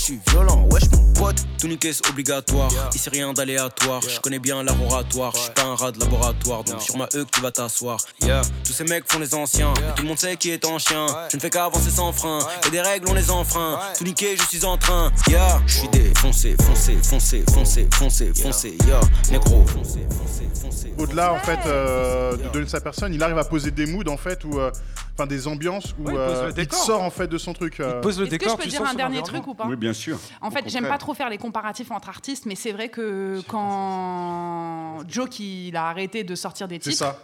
[0.00, 2.70] Je suis violent, wesh mon pote, tout niquer c'est obligatoire.
[2.94, 5.32] Ici rien d'aléatoire, je connais bien oratoire.
[5.34, 7.98] Je suis pas un rat de laboratoire, donc sur ma E que tu vas t'asseoir.
[8.22, 10.78] Yeah, tous ces mecs font les anciens, et tout le monde sait qui est en
[10.78, 11.06] chien.
[11.30, 13.78] Je ne fais qu'avancer sans frein, et des règles on les enfreint.
[13.96, 15.10] Tout niquer, je suis en train.
[15.28, 18.76] Yeah, je suis défoncé, foncé, foncé, foncé, foncé, foncé.
[18.86, 20.94] Yeah, négro, foncé, foncé, foncé.
[20.98, 24.16] Au-delà, en fait, euh, de donner sa personne, il arrive à poser des moods, en
[24.16, 24.70] fait, ou euh,
[25.14, 26.78] enfin des ambiances où Ouais, il pose euh, il décor.
[26.84, 27.80] sort en fait de son truc.
[27.80, 28.00] euh.
[28.00, 29.92] Pose le Est-ce que je décor, peux dire un dernier truc ou pas Oui, bien
[29.92, 30.18] sûr.
[30.40, 34.98] En fait, j'aime pas trop faire les comparatifs entre artistes, mais c'est vrai que quand
[35.08, 37.18] Joe il a arrêté de sortir des C'est titres, ça.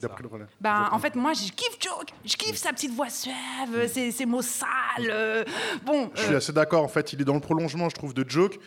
[0.00, 0.44] Il a pris le relais.
[0.60, 1.92] ben en fait moi je kiffe Joe,
[2.24, 4.68] je kiffe sa petite voix suave, ses, ses mots sales.
[5.10, 5.44] euh,
[5.84, 6.82] Bon, Je suis euh, assez d'accord.
[6.84, 8.58] En fait, il est dans le prolongement, je trouve, de Joke,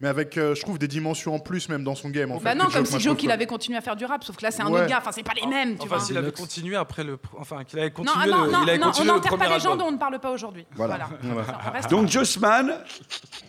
[0.00, 2.32] mais avec, euh, je trouve, des dimensions en plus même dans son game.
[2.32, 3.96] En bah fait, non, comme Joke, si Joe trouve il que- avait continué à faire
[3.96, 4.80] du rap, sauf que là c'est un Ouais.
[4.80, 6.04] autre gars, enfin c'est pas les mêmes, tu Enfin, vois.
[6.04, 7.18] s'il avait continué après le.
[7.38, 9.36] Enfin, qu'il avait Non, continué, ah, le- non, non, il avait non, on continué n'enterre
[9.38, 10.66] pas les gens dont on ne parle pas aujourd'hui.
[10.74, 11.08] Voilà.
[11.22, 11.80] Voilà.
[11.90, 12.08] Donc.
[12.08, 12.78] Jossman,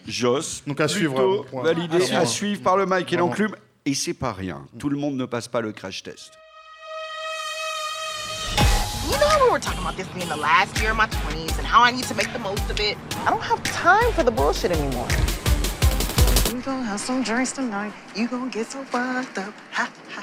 [0.08, 2.62] Joss, Donc à suivre, euh, validé, À à suivre.
[2.62, 3.56] par le Mike et l'enclume.
[3.86, 4.66] Et c'est pas rien.
[4.78, 6.34] Tout le monde ne passe pas le crash test.
[9.10, 11.58] You know how we were talking about this being the last year of my 20s
[11.60, 12.98] and how I need to make the most of it?
[13.26, 15.08] I don't have time for the bullshit anymore.
[16.62, 17.92] We gonna have some drinks tonight.
[18.16, 19.52] You gonna get so fucked up.
[19.72, 20.22] Ha, ha.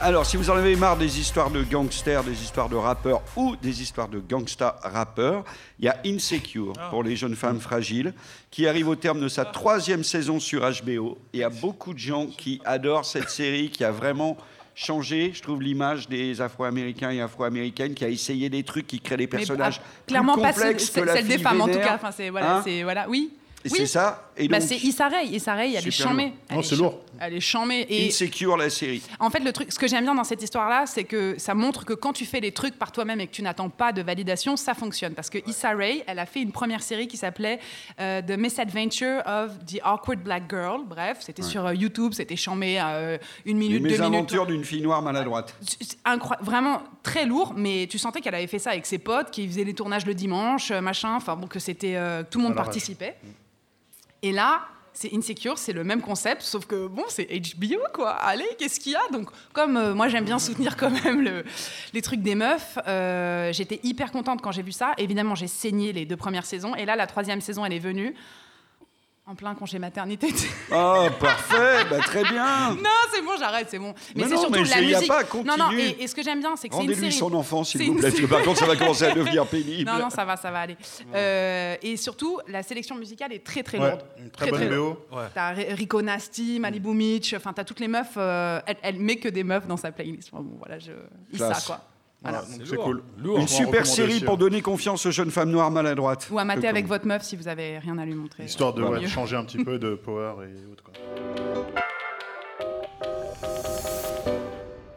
[0.00, 3.54] Alors, si vous en avez marre des histoires de gangsters, des histoires de rappeurs ou
[3.54, 5.44] des histoires de gangsta rappeurs,
[5.78, 8.12] il y a Insecure pour les jeunes femmes fragiles
[8.50, 11.18] qui arrive au terme de sa troisième saison sur HBO.
[11.32, 14.36] Et il y a beaucoup de gens qui adorent cette série qui a vraiment
[14.74, 19.16] changé, je trouve, l'image des Afro-Américains et Afro-Américaines, qui a essayé des trucs qui créent
[19.16, 21.94] des Mais, personnages ah, clairement pas celle, que la celle des femmes en tout cas.
[21.94, 23.30] Enfin c'est voilà, Hein voilà, oui.
[23.66, 23.78] Et oui.
[23.78, 24.30] c'est ça.
[24.36, 25.24] Et Bah, donc, c'est Issa Rae.
[25.24, 26.32] Issa Rae, elle est chamée.
[26.50, 27.00] Non, est c'est lourd.
[27.18, 27.86] Elle est chamée.
[27.88, 29.02] Et Insecure, la série.
[29.20, 31.84] en fait, le truc, ce que j'aime bien dans cette histoire-là, c'est que ça montre
[31.84, 34.56] que quand tu fais les trucs par toi-même et que tu n'attends pas de validation,
[34.56, 35.14] ça fonctionne.
[35.14, 37.58] Parce que Issa Rae, elle a fait une première série qui s'appelait
[38.00, 40.82] euh, The Misadventure of the Awkward Black Girl.
[40.86, 44.00] Bref, c'était sur euh, YouTube, c'était chamé euh, une Les minute, deux minutes.
[44.00, 45.56] mésaventures d'une fille noire maladroite.
[45.62, 49.30] C'est incroyable, vraiment très lourd, mais tu sentais qu'elle avait fait ça avec ses potes,
[49.30, 52.44] qui faisaient les tournages le dimanche, euh, machin, enfin bon, que c'était euh, tout le
[52.44, 53.16] monde participait.
[54.22, 58.12] Et là, c'est Insecure, c'est le même concept, sauf que bon, c'est HBO quoi.
[58.12, 59.08] Allez, qu'est-ce qu'il y a?
[59.12, 61.44] Donc, comme euh, moi j'aime bien soutenir quand même le-
[61.92, 64.94] les trucs des meufs, euh, j'étais hyper contente quand j'ai vu ça.
[64.96, 68.14] Évidemment, j'ai saigné les deux premières saisons, et là, la troisième saison, elle est venue.
[69.28, 70.28] En plein congé maternité.
[70.70, 72.70] Oh, parfait, bah, très bien.
[72.76, 73.92] non, c'est bon, j'arrête, c'est bon.
[74.14, 75.08] Mais, Mais c'est surtout mais la y a musique.
[75.08, 75.82] pas à non, non, continuer.
[75.98, 77.18] et, et ce que j'aime bien, c'est que c'est une Rendez-lui série.
[77.18, 79.90] son enfant, s'il vous plaît, parce que par contre, ça va commencer à devenir pénible.
[79.90, 80.76] Non, non, ça va, ça va aller.
[81.12, 84.04] Euh, et surtout, la sélection musicale est très, très Ouais, lourde.
[84.16, 84.68] une très bonne.
[84.68, 85.06] BO.
[85.10, 85.24] Ouais.
[85.34, 88.14] T'as Ri- Rico Nasty, Malibu Mitch, enfin, t'as toutes les meufs.
[88.16, 90.30] euh, elle, elle met que des meufs dans sa playlist.
[90.32, 90.92] Enfin, bon, voilà, je.
[91.36, 91.66] Classe.
[91.66, 91.80] quoi.
[92.28, 92.42] Voilà.
[92.42, 93.02] donc c'est cool.
[93.24, 96.28] Une super série pour donner confiance aux jeunes femmes noires maladroites.
[96.30, 98.44] Ou à mater avec votre meuf si vous avez rien à lui montrer.
[98.44, 100.82] Histoire de ouais, changer un petit peu de power et autres.
[100.82, 100.92] quoi.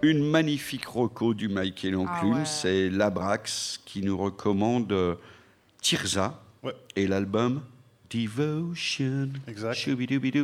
[0.02, 2.46] Une magnifique roco du Michael Enclume, Ah ouais.
[2.46, 5.16] c'est Labrax qui nous recommande euh,
[5.82, 6.40] Tirza
[6.96, 7.62] et l'album
[8.10, 9.30] Devotion.
[9.48, 9.88] Exact.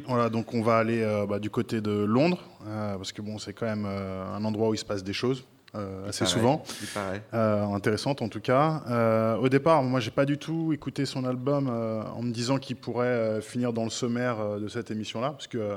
[0.07, 3.39] Voilà, donc on va aller euh, bah, du côté de Londres, euh, parce que bon,
[3.39, 5.45] c'est quand même euh, un endroit où il se passe des choses
[5.75, 6.63] euh, assez paraît, souvent.
[7.33, 8.83] Euh, intéressantes en tout cas.
[8.89, 12.57] Euh, au départ, moi, j'ai pas du tout écouté son album euh, en me disant
[12.57, 15.75] qu'il pourrait finir dans le sommaire de cette émission-là, parce que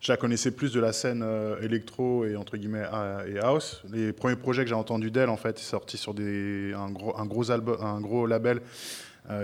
[0.00, 1.24] je la connaissais plus de la scène
[1.62, 2.86] électro et entre guillemets
[3.26, 3.82] et house.
[3.90, 7.18] Les premiers projets que j'ai entendus d'elle, en fait, c'est sorti sur des, un gros,
[7.18, 8.60] un gros album, un gros label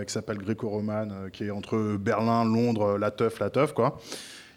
[0.06, 3.98] qui s'appelle Greco-Roman, euh, qui est entre Berlin, Londres, la teuf, la teuf, quoi.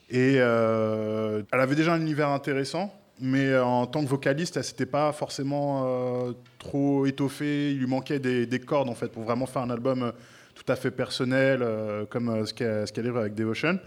[0.10, 4.64] Et euh, elle avait déjà un univers intéressant, mais euh, en tant que vocaliste, elle
[4.64, 7.72] s'était pas forcément euh, trop étoffée.
[7.72, 10.12] Il lui manquait des, des cordes, en fait, pour vraiment faire un album euh,
[10.56, 11.66] tout à fait personnel,
[12.12, 13.80] comme ce qu'elle ce qu'elle livre avec Devotion.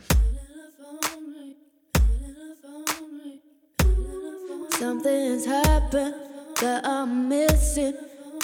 [4.79, 6.15] Something's happened
[6.61, 7.95] that I'm missing,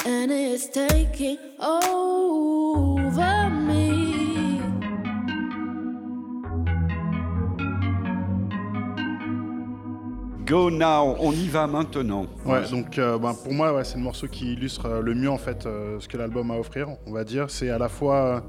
[0.06, 3.41] and it's taking over
[10.52, 12.26] Go now, on y va maintenant.
[12.44, 15.30] Ouais, donc euh, ben, pour moi, ouais, c'est le morceau qui illustre euh, le mieux
[15.30, 16.88] en fait euh, ce que l'album a à offrir.
[17.06, 18.40] On va dire, c'est à la fois euh,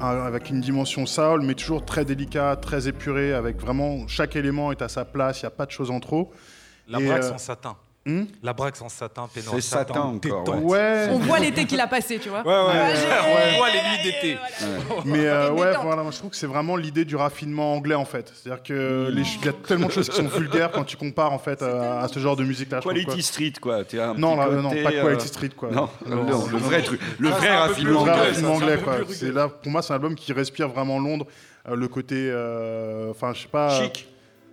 [0.00, 4.70] un- avec une dimension soul, mais toujours très délicat, très épuré, avec vraiment chaque élément
[4.70, 5.40] est à sa place.
[5.40, 6.30] Il n'y a pas de choses en trop.
[6.86, 7.74] La euh, en satin.
[8.04, 8.24] Hmm?
[8.42, 11.06] La braxe en satin, pénard C'est satin encore, ouais.
[11.12, 12.40] On voit l'été qu'il a passé, tu vois.
[12.40, 14.38] Ouais, ouais, Ah, ouais, j'ai- ouais, on voit les nuits d'été.
[15.04, 18.04] Mais euh, ouais, voilà, moi, je trouve que c'est vraiment l'idée du raffinement anglais en
[18.04, 18.32] fait.
[18.34, 21.32] C'est-à-dire que les- il y a tellement de choses qui sont vulgaires quand tu compares
[21.32, 22.80] en fait à, à ce genre de musique-là.
[22.80, 23.22] Quality quoi.
[23.22, 23.84] Street, quoi.
[23.84, 25.70] t'es un Non, là, non, pas euh, Quality Street, quoi.
[25.70, 27.00] Non, Non, non, le vrai truc.
[27.20, 28.78] Le Ça, vrai raffinement anglais,
[29.10, 29.42] c'est quoi.
[29.42, 31.26] là, pour moi, c'est un album qui respire vraiment Londres.
[31.68, 33.80] Euh, le côté, euh, enfin, je sais pas.
[33.80, 34.08] Chic.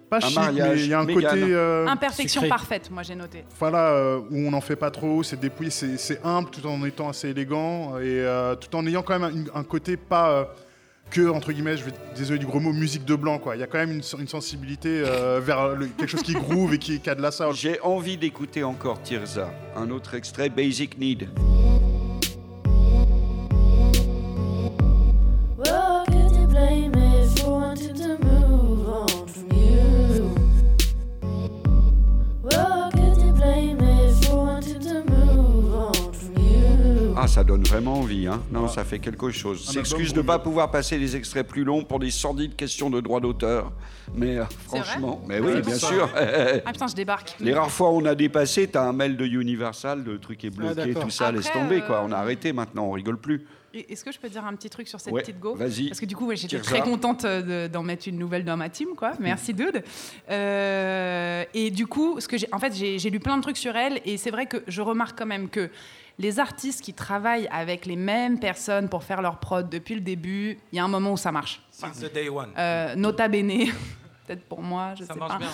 [0.09, 1.23] Pas Un chic, mariage, mais il y a un Mégane.
[1.39, 1.43] côté.
[1.53, 2.49] euh, Imperfection Sucré.
[2.49, 3.43] parfaite, moi j'ai noté.
[3.59, 6.83] voilà, euh, où on n'en fait pas trop, c'est dépouillé, c'est c'est humble tout en
[6.85, 10.43] étant assez élégant et euh, tout en ayant quand même un, un côté pas euh,
[11.11, 13.55] que, entre guillemets, je vais désolé du gros mot, musique de blanc, quoi.
[13.55, 16.73] Il y a quand même une, une sensibilité euh, vers le- quelque chose qui groove
[16.75, 17.53] et qui, qui a de la soul.
[17.55, 19.49] J'ai envie d'écouter encore Tirza.
[19.75, 21.29] Un autre extrait, Basic Need.
[37.69, 39.65] Vraiment envie, hein Non, ça fait quelque chose.
[39.69, 42.99] S'excuse de ne pas pouvoir passer des extraits plus longs pour des sordides questions de
[43.01, 43.71] droit d'auteur.
[44.15, 45.87] Mais euh, franchement, mais oui, c'est bien ça.
[45.87, 46.09] sûr.
[46.65, 47.35] Ah putain, je débarque.
[47.39, 50.49] Les rares fois où on a dépassé, t'as un mail de Universal, le truc est
[50.49, 51.03] bloqué, d'accord.
[51.03, 51.97] tout ça, Après, laisse tomber, quoi.
[51.97, 53.45] euh, On a arrêté maintenant, on rigole plus.
[53.71, 55.53] Est-ce que je peux dire un petit truc sur cette Ouais, petite go?
[55.53, 55.89] vas-y.
[55.89, 56.81] Parce que du coup, ouais, j'étais très ça.
[56.83, 59.11] contente euh, de- d'en mettre une nouvelle dans ma team, quoi.
[59.19, 59.83] Merci, dude.
[60.31, 63.75] Euh, et du coup, ce que j'ai, en fait, j'ai lu plein de trucs sur
[63.75, 65.69] elle, et c'est vrai que je remarque quand même que
[66.19, 70.59] les artistes qui travaillent avec les mêmes personnes pour faire leur prod depuis le début,
[70.71, 71.61] il y a un moment où ça marche.
[71.71, 72.49] Since the day one.
[72.57, 73.71] Euh, nota bene.
[74.27, 75.39] Peut-être pour moi, je Ça sais marche pas.
[75.39, 75.47] bien.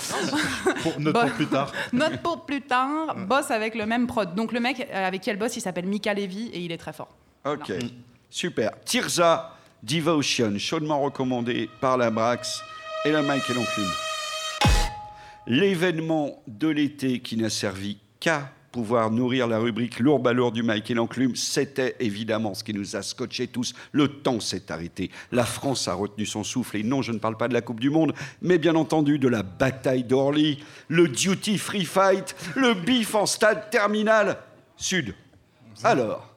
[0.65, 1.71] Non, Pour, note pour plus tard.
[1.93, 4.36] Note pour plus tard, bosse avec le même prod.
[4.36, 6.78] Donc le mec euh, avec qui elle bosse, il s'appelle Mika Levy et il est
[6.78, 7.15] très fort.
[7.45, 7.71] Ok,
[8.30, 8.71] super.
[8.84, 12.60] Tirza, Devotion, chaudement recommandé par la Brax
[13.06, 13.91] et la Michael Enclume.
[15.47, 20.99] L'événement de l'été qui n'a servi qu'à pouvoir nourrir la rubrique lourd balourd du Michael
[20.99, 23.73] Enclume, c'était évidemment ce qui nous a scotché tous.
[23.93, 25.11] Le temps s'est arrêté.
[25.31, 26.75] La France a retenu son souffle.
[26.75, 29.29] Et non, je ne parle pas de la Coupe du Monde, mais bien entendu de
[29.29, 34.39] la bataille d'Orly, le duty free fight, le bif en stade terminal
[34.75, 35.15] sud.
[35.81, 36.35] Alors,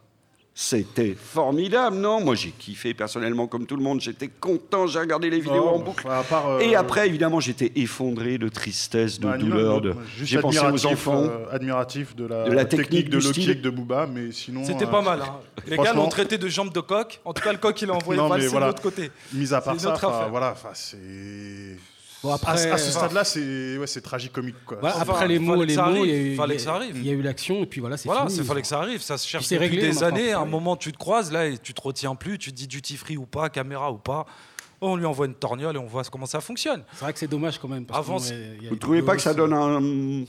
[0.61, 2.21] c'était formidable, non?
[2.21, 4.01] Moi, j'ai kiffé personnellement, comme tout le monde.
[4.01, 6.05] J'étais content, j'ai regardé les vidéos Non, en boucle.
[6.11, 9.81] à part, euh, Et après, évidemment, j'étais effondré de tristesse, de bah, douleur.
[9.81, 9.95] De...
[10.21, 11.23] J'ai pensé aux enfants.
[11.23, 14.65] euh, admiratif de la, de la technique, de kick de Booba, mais sinon.
[14.65, 15.21] C'était euh, pas mal.
[15.23, 15.37] Hein.
[15.69, 17.21] Les gars l'ont traité de jambe de coq.
[17.25, 19.13] En tout cas, le coq, il a envoyé Non, valser mais de l'autre côté.
[19.35, 21.77] Mis à part ça, voilà, c'est.
[22.23, 24.79] Bon, À, après, à ce stade-là, c'est ouais, c'est tragicomique, quoi.
[24.81, 26.65] Voilà, Enfin, après les mots, les mots, il y a eu, fallait il que y
[26.65, 26.97] ça a- arrive.
[26.97, 28.39] il y a eu l'action et puis voilà, c'est Voilà, fini.
[28.39, 29.01] il fallait que ça arrive.
[29.03, 30.33] Ça se cherche depuis réglé, des années.
[30.33, 32.39] À un moment, tu te croises, là, et tu te retiens plus.
[32.39, 34.27] Tu te dis duty free ou pas, caméra ou pas.
[34.81, 36.83] On lui envoie une torgnole et on voit comment ça fonctionne.
[36.95, 37.85] C'est vrai que c'est dommage quand même.
[37.85, 40.25] Parce Avant, que, ouais, il y a Vous eu trouvez pas que ça donne un.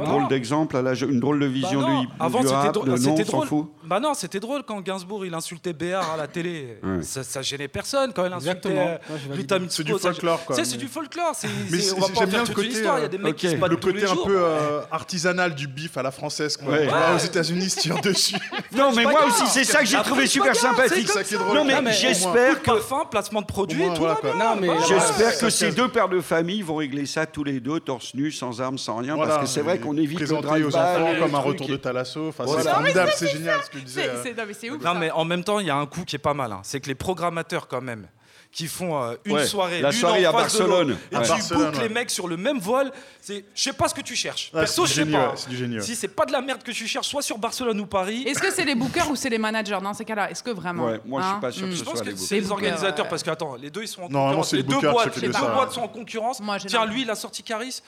[0.00, 0.76] Drôle d'exemple,
[1.08, 2.86] une drôle de vision Bah du, Avant, du c'était rap, drôle.
[2.86, 3.46] de non, c'était on s'en drôle.
[3.48, 3.70] fout.
[3.84, 6.78] Bah non, c'était drôle quand Gainsbourg il insultait Béard à la télé.
[6.82, 7.02] Ouais.
[7.02, 8.98] Ça, ça gênait personne quand il insultait Exactement.
[9.10, 9.66] euh.
[9.68, 10.56] C'est du folklore, quoi.
[10.56, 11.32] Tu sais, C'est du folklore.
[11.34, 12.98] c'est- Mais c'est- on va pas en j'aime bien faire le toute côté, une histoire.
[12.98, 14.26] Il y a des mecs qui se battent Le tous les côté un jours.
[14.26, 16.56] peu euh, artisanal du bif à la française.
[16.56, 16.72] Quoi.
[16.72, 16.88] Ouais.
[17.14, 18.36] Aux États-Unis, se tire dessus.
[18.76, 21.06] Non, mais moi aussi, c'est ça que j'ai Après, trouvé super sympathique.
[21.06, 21.56] c'est ça qui est drôle.
[21.56, 24.32] Non, mais j'espère que Parfum, placement de produit, Au moins, tout voilà, va quoi.
[24.34, 24.54] bien.
[24.54, 24.82] Non, mais- Voilà.
[24.86, 28.32] J'espère que ces deux pères de famille vont régler ça tous les deux, torse nu,
[28.32, 31.34] sans armes, sans rien, parce que c'est vrai qu'on évite le drive aux enfants comme
[31.34, 32.28] un retour de Talasso.
[32.28, 34.10] Enfin, c'est formidable, c'est génial ce que je disais.
[34.22, 34.82] C'est c'est- non, mais c'est ouf.
[34.82, 34.98] Non, ça.
[34.98, 36.52] mais en même temps, il y a un coup qui est pas mal.
[36.52, 36.60] hein.
[36.62, 38.06] C'est que les programmateurs, quand même,
[38.52, 40.96] qui font euh, une Ouais, soirée, la l'une soirée en à face de Barcelone.
[41.10, 41.22] et Ouais.
[41.24, 41.82] tu Barcelone, ouais.
[41.82, 44.52] les mecs sur le même vol, c'est, je sais pas ce que tu cherches.
[44.54, 45.32] Ouais, Perso, c'est je sais pas.
[45.32, 45.34] hein.
[45.48, 45.80] du génie, ouais.
[45.82, 48.22] Si c'est pas de la merde que tu cherches, soit sur Barcelone ou Paris.
[48.28, 49.78] Est-ce que c'est les bookers ou c'est les managers?
[49.82, 50.86] Dans ces cas-là Est-ce que vraiment?
[50.86, 51.40] Ouais, moi, je suis Hein?
[51.40, 51.72] pas sûr que Hmm.
[51.72, 53.10] ce Je pense soit que les c'est les organisateurs ouais.
[53.10, 54.52] parce que attends, les deux ils sont en concurrence.
[54.52, 56.40] Les les deux boîtes, les deux sont en concurrence.
[56.68, 57.82] Tiens, lui il a sorti Caris.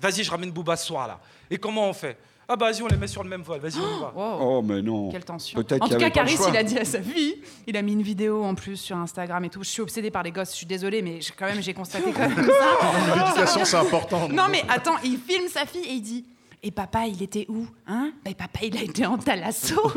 [0.00, 1.20] Vas-y, je ramène Booba ce soir là.
[1.50, 2.16] Et comment on fait?
[2.48, 3.60] Ah bah vas-y, on les met sur le même vol.
[3.60, 4.12] Vas-y, on y va.
[4.14, 4.38] Wow.
[4.40, 5.10] Oh, mais non.
[5.10, 5.58] Quelle tension.
[5.58, 8.42] En tout cas, Caris, il a dit à sa fille, il a mis une vidéo
[8.44, 9.62] en plus sur Instagram et tout.
[9.62, 12.28] Je suis obsédée par les gosses, je suis désolée, mais quand même, j'ai constaté quand
[12.28, 13.14] même ça.
[13.16, 14.28] L'éducation, c'est important.
[14.28, 16.24] Non, mais attends, il filme sa fille et il dit
[16.64, 18.12] Et papa, il était où Hein?
[18.24, 19.82] Mais papa, il a été en talasso.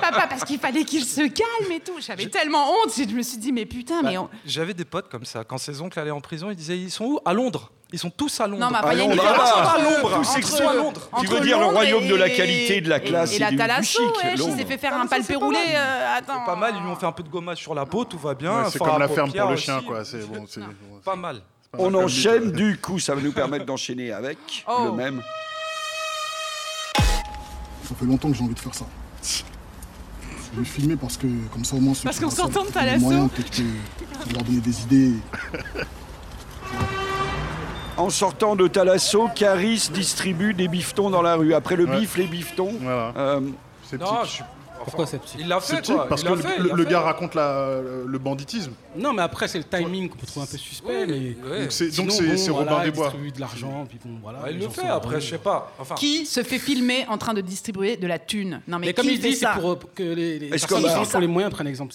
[0.00, 1.94] papa, parce qu'il fallait qu'il se calme et tout.
[2.00, 2.92] J'avais tellement honte.
[2.96, 4.18] Je me suis dit Mais putain, mais.
[4.18, 5.42] on- J'avais des potes comme ça.
[5.44, 7.18] Quand ses oncles allaient en prison, ils disaient Ils sont où?
[7.24, 7.70] À Londres.
[7.92, 8.60] Ils sont tous à Londres.
[8.60, 11.08] Non, mais Ah après, il y a une différence là-bas, entre- tous entre- à Londres.
[11.20, 13.36] Tu veux entre dire le Londres royaume de la et- qualité, de la classe et,
[13.36, 14.56] et la chic, ouais, il Londres.
[14.58, 15.58] s'est fait faire Ah, un palpé roulé.
[15.74, 16.44] euh, attends.
[16.44, 18.34] Pas mal, ils lui ont fait un peu de gommage sur la peau, tout va
[18.34, 18.62] bien.
[18.64, 20.04] Ouais, c'est comme la ferme pour le chien, quoi.
[20.04, 20.66] C'est bon, c'est- bon,
[21.04, 21.40] Pas mal.
[21.78, 24.86] On enchaîne du coup, ça va nous permettre d'enchaîner avec Oh.
[24.86, 25.22] le même.
[26.96, 28.86] Ça fait longtemps que j'ai envie de faire ça.
[30.52, 33.50] Je vais filmer parce que comme ça au moins Parce qu'on s'entend les moyens, peut-être
[33.50, 35.12] que ça va leur donner des idées.
[37.96, 41.54] En sortant de Talasso, Caris distribue des bifetons dans la rue.
[41.54, 42.00] Après le Ouais.
[42.00, 42.74] bif, les bifetons.
[42.80, 43.12] Voilà.
[43.16, 43.40] euh,
[44.00, 44.44] Non, je suis.
[44.84, 46.08] Pourquoi c'est petit Il l'a C'est fait, petit quoi.
[46.08, 46.90] parce il que le, fait, le- il a le fait.
[46.90, 48.72] gars raconte la- le banditisme.
[48.96, 51.06] Non, mais après, c'est le timing qu'on peut trouver un peu suspect.
[51.06, 51.36] mais...
[51.48, 51.60] Ouais.
[51.62, 53.04] Donc c'est c'est bon, c'est voilà, Robin il des Bois.
[53.06, 54.40] distribue de l'argent, puis bon, voilà.
[54.44, 55.20] Ah, il le fait, après, heureux.
[55.20, 55.72] je sais pas.
[55.78, 58.94] Enfin, Qui se fait filmer en train de distribuer de la thune Non, mais, Mais
[58.94, 61.20] comme qui il fait dit, c'est ça pour euh, que les, les personnes qui ont
[61.20, 61.94] les moyens prennent exemple.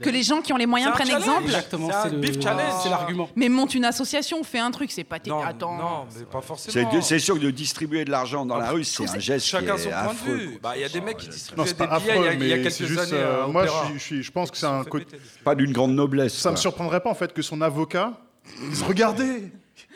[0.00, 2.42] Que les gens qui ont les moyens C'est prennent exemple Exactement, C'est c'est
[2.82, 3.28] c'est l'argument.
[3.34, 5.76] Mais monte une association, fais un truc, c'est pas Attends.
[5.76, 6.90] non, mais pas forcément.
[6.92, 9.74] c'est c'est sûr que de distribuer de l'argent dans la rue, c'est un geste Chacun
[9.76, 10.34] qui son est point de affreux.
[10.36, 10.58] vue.
[10.62, 12.32] Bah, il y a des mecs qui Non, distribuaient c'est des billets il y a-
[12.34, 13.00] il y a mais quelques c'est juste.
[13.00, 13.12] années.
[13.14, 15.06] euh, à moi, je, suis- je, suis- je pense que c'est un côté.
[15.44, 16.34] Pas d'une grande noblesse.
[16.34, 16.60] Ça me quoi.
[16.60, 18.12] surprendrait pas en fait que son avocat
[18.70, 19.50] dise regardez,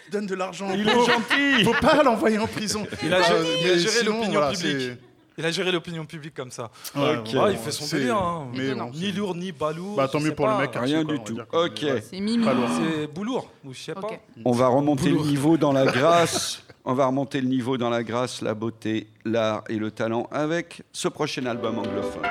[0.07, 0.69] il donne de l'argent.
[0.75, 1.55] Il est gentil.
[1.61, 2.87] Il faut pas l'envoyer en prison.
[3.03, 4.99] Il a Euh, géré, il a mais géré sinon, l'opinion voilà, publique.
[5.39, 6.71] Il a géré l'opinion publique comme ça.
[6.95, 8.17] Ouais, Ouais, il fait son délire.
[8.17, 8.49] hein.
[8.55, 9.97] Mais bon, Ni lourd, ni balourd.
[9.97, 10.77] Bah, tant mieux pour le mec.
[10.77, 10.81] hein.
[10.83, 11.57] Rien quoi, du on va tout.
[11.57, 11.87] Ok.
[12.11, 12.45] C'est Mimi.
[12.45, 14.03] C'est Boulour, ou je sais Ok.
[14.03, 14.09] pas.
[14.45, 15.25] On va remonter Boulour.
[15.25, 16.63] le niveau dans la grâce.
[16.85, 20.83] On va remonter le niveau dans la grâce, la beauté, l'art et le talent avec
[20.93, 22.23] ce prochain album anglophone.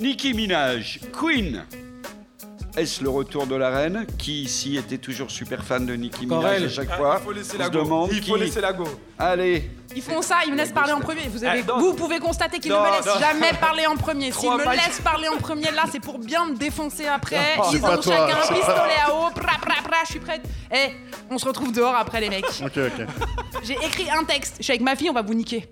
[0.00, 1.64] Nicki Minaj, Queen.
[2.76, 4.06] Est-ce le retour de la reine?
[4.18, 7.16] Qui ici était toujours super fan de Nicki Minaj à chaque Ah, fois?
[7.20, 7.78] Il faut laisser On la go.
[7.84, 8.84] demande Il faut qui laisser la go.
[9.18, 11.22] Allez, Ils font ça, ils me laissent parler en premier.
[11.28, 13.18] Vous, avez, Ah, vous pouvez constater qu'ils ne me laissent non.
[13.18, 14.30] jamais parler en premier.
[14.32, 17.56] S'ils me laissent parler en premier, là, c'est pour bien me défoncer après.
[17.56, 19.30] Non, Ils ont toi, chacun un pistolet à eau.
[19.34, 20.42] Pra, pra, pra, je suis prête.
[20.70, 20.90] Eh,
[21.30, 22.44] on se retrouve dehors après, les mecs.
[22.64, 23.06] Ok, ok.
[23.62, 24.56] J'ai écrit un texte.
[24.58, 25.68] Je suis avec ma fille, on va vous niquer.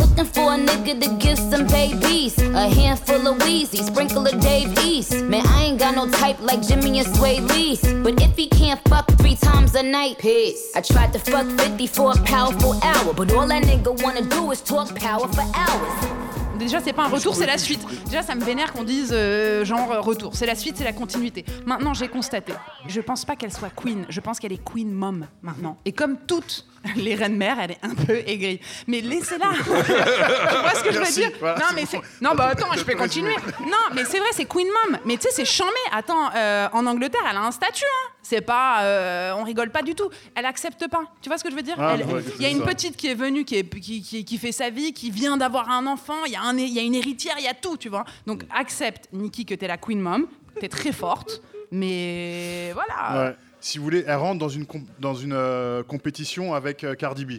[0.00, 2.36] Looking for a nigga to give some babies.
[2.54, 5.14] A handful of Wheezy, sprinkle of Dave East.
[5.24, 7.78] Man, I ain't got no type like Jimmy and Sway Lee.
[8.02, 10.72] But if he can't fuck three times a night, peace.
[10.74, 13.14] I tried to fuck 50 for a powerful hour.
[13.14, 16.31] But all that nigga wanna do is talk power for hours.
[16.62, 17.84] Déjà, c'est pas un retour, c'est la suite.
[18.06, 20.34] Déjà, ça me vénère qu'on dise euh, genre euh, retour.
[20.34, 21.44] C'est la suite, c'est la continuité.
[21.66, 22.52] Maintenant, j'ai constaté.
[22.86, 24.06] Je pense pas qu'elle soit queen.
[24.08, 25.76] Je pense qu'elle est queen mom maintenant.
[25.84, 26.66] Et comme toutes
[26.96, 28.60] les reines mères, elle est un peu aigrie.
[28.86, 29.52] Mais laissez-la.
[29.56, 31.30] tu vois ce que je veux dire?
[31.38, 32.00] Voilà, Non, mais c'est.
[32.20, 33.34] Non, bah attends, je peux continuer.
[33.60, 34.98] Non, mais c'est vrai, c'est queen mom.
[35.04, 35.70] Mais tu sais, c'est chambé.
[35.92, 37.84] Attends, euh, en Angleterre, elle a un statut.
[37.84, 38.10] Hein.
[38.22, 40.08] C'est pas, euh, on rigole pas du tout.
[40.34, 41.02] Elle accepte pas.
[41.20, 41.76] Tu vois ce que je veux dire?
[41.78, 42.66] Ah, ouais, Il y a une ça.
[42.66, 45.70] petite qui est venue, qui, est, qui, qui, qui fait sa vie, qui vient d'avoir
[45.70, 46.24] un enfant.
[46.26, 48.04] Il y, a un, y a une héritière, il y a tout, tu vois.
[48.26, 50.26] Donc accepte, Nikki, que t'es la queen mom.
[50.60, 51.40] T'es très forte,
[51.70, 53.28] mais voilà.
[53.30, 53.36] Ouais.
[53.62, 54.66] Si vous voulez, elle rentre dans une,
[54.98, 57.30] dans une euh, compétition avec euh, Cardi B,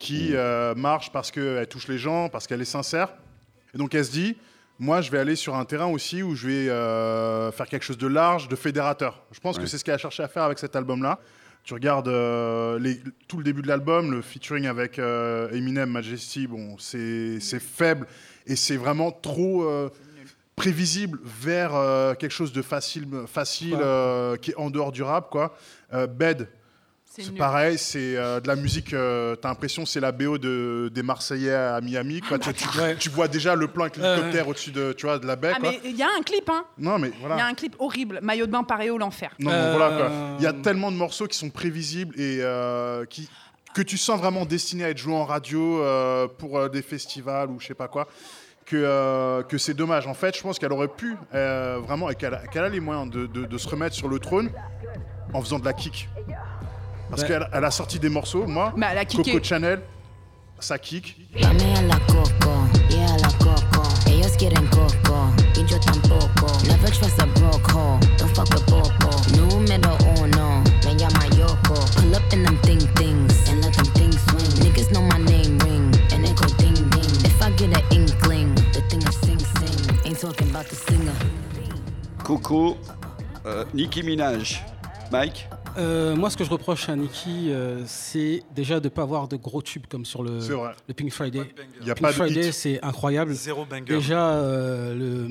[0.00, 3.10] qui euh, marche parce qu'elle touche les gens, parce qu'elle est sincère.
[3.74, 4.36] Et donc elle se dit,
[4.80, 8.08] moi je vais aller sur un terrain aussi où je vais faire quelque chose de
[8.08, 9.22] large, de fédérateur.
[9.30, 11.20] Je pense que c'est ce qu'elle a cherché à faire avec cet album-là.
[11.62, 12.08] Tu regardes
[12.80, 18.06] les- tout le début de l'album, le featuring avec Eminem, Majesty, bon, c'est c'est faible
[18.46, 19.68] et c'est vraiment trop
[20.58, 23.80] prévisible vers euh, quelque chose de facile, facile Ouais.
[23.82, 25.56] euh, qui est en dehors du rap, quoi.
[25.94, 26.48] Euh, Bed,
[27.10, 28.92] C'est pareil, c'est euh, de la musique.
[28.94, 32.20] euh, T'as l'impression que c'est la BO de, des Marseillais à Miami.
[32.20, 32.38] Quoi.
[32.38, 32.66] tu, tu-
[33.00, 35.52] tu vois déjà le plan avec l'hélicoptère au-dessus de, tu vois, de la baie.
[35.56, 35.70] Ah, quoi.
[35.70, 36.64] mais il y a un clip, hein.
[36.78, 38.20] Non, mais Il y a un clip horrible.
[38.22, 39.30] Maillot de bain pareil au l'enfer.
[39.40, 40.10] Non, Euh, non, voilà, quoi.
[40.38, 43.28] Il y a tellement de morceaux qui sont prévisibles et euh, qui,
[43.74, 47.50] que tu sens vraiment destinés à être joués en radio euh, pour euh, des festivals
[47.50, 48.06] ou je sais pas quoi.
[48.68, 50.06] Que, euh, que c'est dommage.
[50.06, 53.26] En fait, je pense qu'elle aurait pu euh, vraiment, et qu'elle a, les moyens de,
[53.26, 54.50] de- de se remettre sur le trône
[55.32, 56.08] en faisant de la kick.
[57.08, 57.28] Parce Ouais.
[57.28, 59.32] qu'elle elle a sorti des morceaux, moi, Mais elle a kické.
[59.32, 59.80] Coco Chanel,
[60.60, 61.16] ça kick.
[70.24, 71.74] Uno, me llama Yoko.
[71.96, 73.27] Pull up in them thing things,
[82.24, 82.76] Coco,
[83.46, 84.64] euh, Nicki Minaj.
[85.10, 85.48] Mike
[85.78, 89.28] Euh, moi, ce que je reproche à Nicki, euh, c'est déjà de ne pas avoir
[89.28, 90.74] de gros tubes comme sur le, C'est vrai.
[90.88, 91.42] le Pink Friday.
[91.80, 93.32] Il y a Pink pas de Friday, c'est incroyable.
[93.32, 93.84] Zéro banger.
[93.84, 95.28] Déjà, euh, le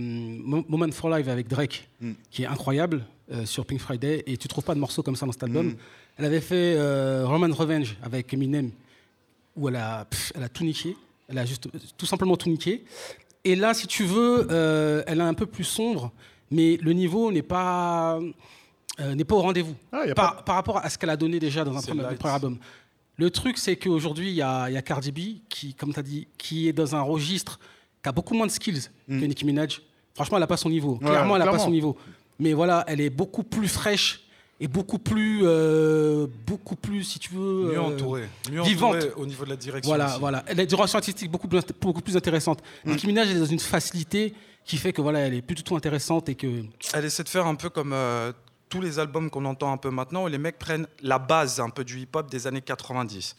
[0.69, 2.11] Moment for Life avec Drake, Mm.
[2.31, 5.25] qui est incroyable euh, sur Pink Friday, et tu trouves pas de morceau comme ça
[5.25, 5.67] dans cet album?
[5.67, 5.75] Mm.
[6.17, 8.71] Elle avait fait euh, Roman Revenge avec Eminem,
[9.57, 10.95] où elle a, pff, elle a tout niqué.
[11.29, 11.67] Elle a juste
[11.97, 12.85] tout simplement tout niqué.
[13.47, 16.11] Et là, si tu veux, euh, elle est un peu plus sombre,
[16.51, 18.19] mais le niveau n'est pas,
[18.99, 21.39] euh, n'est pas au rendez-vous Ah, par, pas- par rapport à ce qu'elle a donné
[21.39, 22.57] déjà dans un premier, album.
[23.15, 25.19] Le truc, c'est qu'aujourd'hui, il y a, il y a Cardi B
[25.49, 27.59] qui, comme tu as dit, qui est dans un registre
[28.03, 29.81] qui a beaucoup moins de skills que Nicki Minaj.
[30.13, 30.93] Franchement, elle n'a pas son niveau.
[31.01, 31.97] Ouais, Clairement, elle n'a pas son niveau.
[32.39, 34.26] Mais voilà, elle est beaucoup plus fraîche
[34.59, 38.29] et beaucoup plus, euh, beaucoup plus, si tu veux, Mieux euh, entourée.
[38.51, 38.95] Mieux vivante.
[38.95, 39.89] entourée au niveau de la direction.
[39.89, 40.19] Voilà, aussi.
[40.19, 40.43] voilà.
[40.47, 42.61] Elle a une direction artistique beaucoup plus, beaucoup plus intéressante.
[42.83, 42.91] Mm.
[42.91, 44.33] Nicki Minaj est dans une facilité
[44.65, 47.29] qui fait que voilà, elle est plus du tout intéressante et que Elle essaie de
[47.29, 48.33] faire un peu comme euh,
[48.67, 51.69] tous les albums qu'on entend un peu maintenant, où les mecs prennent la base un
[51.69, 53.35] peu du hip-hop des années 90.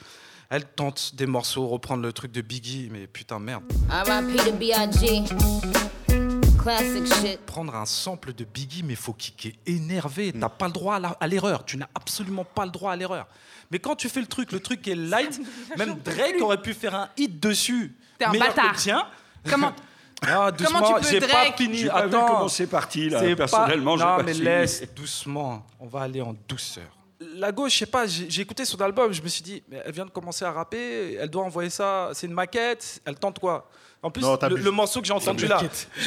[0.51, 3.65] Elle tente des morceaux, reprendre le truc de Biggie, mais putain, merde.
[6.77, 7.41] Classic shit.
[7.47, 10.33] Prendre un sample de Biggie, mais faut kicker énervé.
[10.33, 11.65] T'as pas le droit à l'erreur.
[11.65, 13.27] Tu n'as absolument pas le droit à l'erreur.
[13.71, 15.41] Mais quand tu fais le truc, le truc est light,
[15.77, 17.97] même Drake aurait pu faire un hit dessus.
[18.19, 18.75] T'es un bâtard.
[19.49, 19.73] Comment
[20.23, 21.85] Ah, doucement, Comment tu peux j'ai pas Drake fini.
[21.85, 22.27] Pas vu Attends.
[22.27, 23.21] comment c'est parti, là.
[23.21, 24.03] C'est Personnellement, pas...
[24.03, 25.65] j'ai Non, pas mais laisse doucement.
[25.79, 26.98] On va aller en douceur.
[27.21, 29.93] La gauche, je sais pas, j'ai écouté son album, je me suis dit, mais elle
[29.93, 33.69] vient de commencer à rapper, elle doit envoyer ça, c'est une maquette, elle tente quoi?
[34.01, 35.61] En plus, Non, le, morceau que j'ai entendu là.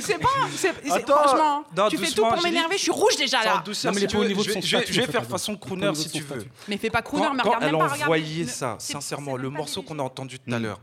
[0.00, 0.28] C'est pas.
[0.56, 0.72] c'est-
[1.06, 2.78] franchement, non, tu fais tout pour m'énerver.
[2.78, 3.62] Je suis rouge déjà là.
[3.62, 4.98] douceur, Non, mais si pas au niveau de Je son vais- je vais- statut, je
[4.98, 6.46] en vais fait, faire façon crooner si tu veux.
[6.66, 9.50] Mais fais pas crooner, Quand, mais quand regarde elle même a envoyé ça, sincèrement, le
[9.50, 10.80] morceau qu'on a entendu tout à l'heure,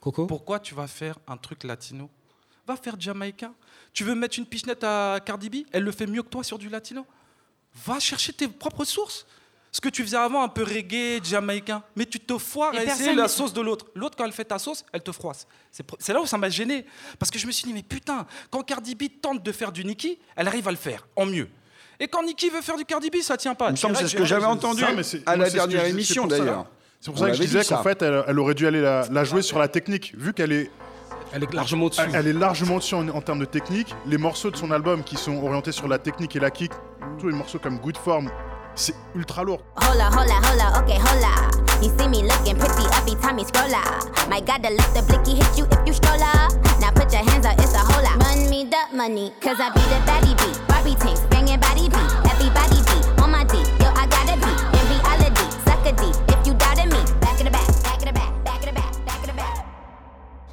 [0.00, 0.26] Coco.
[0.26, 2.10] pourquoi tu vas faire un truc latino?
[2.66, 3.52] Va faire jamaïcain.
[3.92, 5.56] Tu veux mettre une pichenette à Cardi B?
[5.70, 7.06] Elle le fait mieux que toi sur du latino?
[7.86, 9.26] Va chercher tes propres sources.
[9.72, 11.82] Ce que tu faisais avant, un peu reggae, jamaïcain.
[11.96, 13.86] Mais tu te foires Et à essayer la sauce de l'autre.
[13.96, 15.48] L'autre, quand elle fait ta sauce, elle te froisse.
[15.98, 16.86] C'est là où ça m'a gêné.
[17.18, 19.84] Parce que je me suis dit, mais putain, quand Cardi B tente de faire du
[19.84, 21.48] Nicki, elle arrive à le faire, en mieux.
[21.98, 23.68] Et quand Nicki veut faire du Cardi B, ça tient pas.
[23.68, 25.50] Il me semble que c'est ce que j'avais entendu Ça, mais c'est- à la c'est
[25.50, 26.38] ce que dernière émission, pour ça.
[26.38, 26.66] d'ailleurs.
[27.00, 29.06] C'est pour On ça que je disais qu'en fait, elle, elle aurait dû aller la,
[29.10, 30.70] la jouer sur la technique, vu qu'elle est,
[31.34, 32.00] Elle est largement dessus.
[32.14, 33.92] elle est largement dessus en, en termes de technique.
[34.06, 36.70] Les morceaux de son album qui sont orientés sur la technique et la kick,
[37.18, 38.30] tous les morceaux comme Good Form,
[38.76, 39.58] c'est ultra lourd.
[39.78, 41.50] Hola, hola, hola, okay, hola.
[41.82, 44.30] You see me looking pretty every time you scroll up.
[44.30, 46.52] My gotta let the blicky hit you if you stroll up.
[46.78, 48.14] Now put your hands up, it's a hola.
[48.16, 50.56] Run me the money, cause I be the baddie beat.
[50.68, 52.10] Barbie tanks, banging body beat.
[52.30, 53.58] Everybody beat on my D.
[53.82, 55.50] Yo, I gotta be in reality.
[55.66, 56.13] Suck a D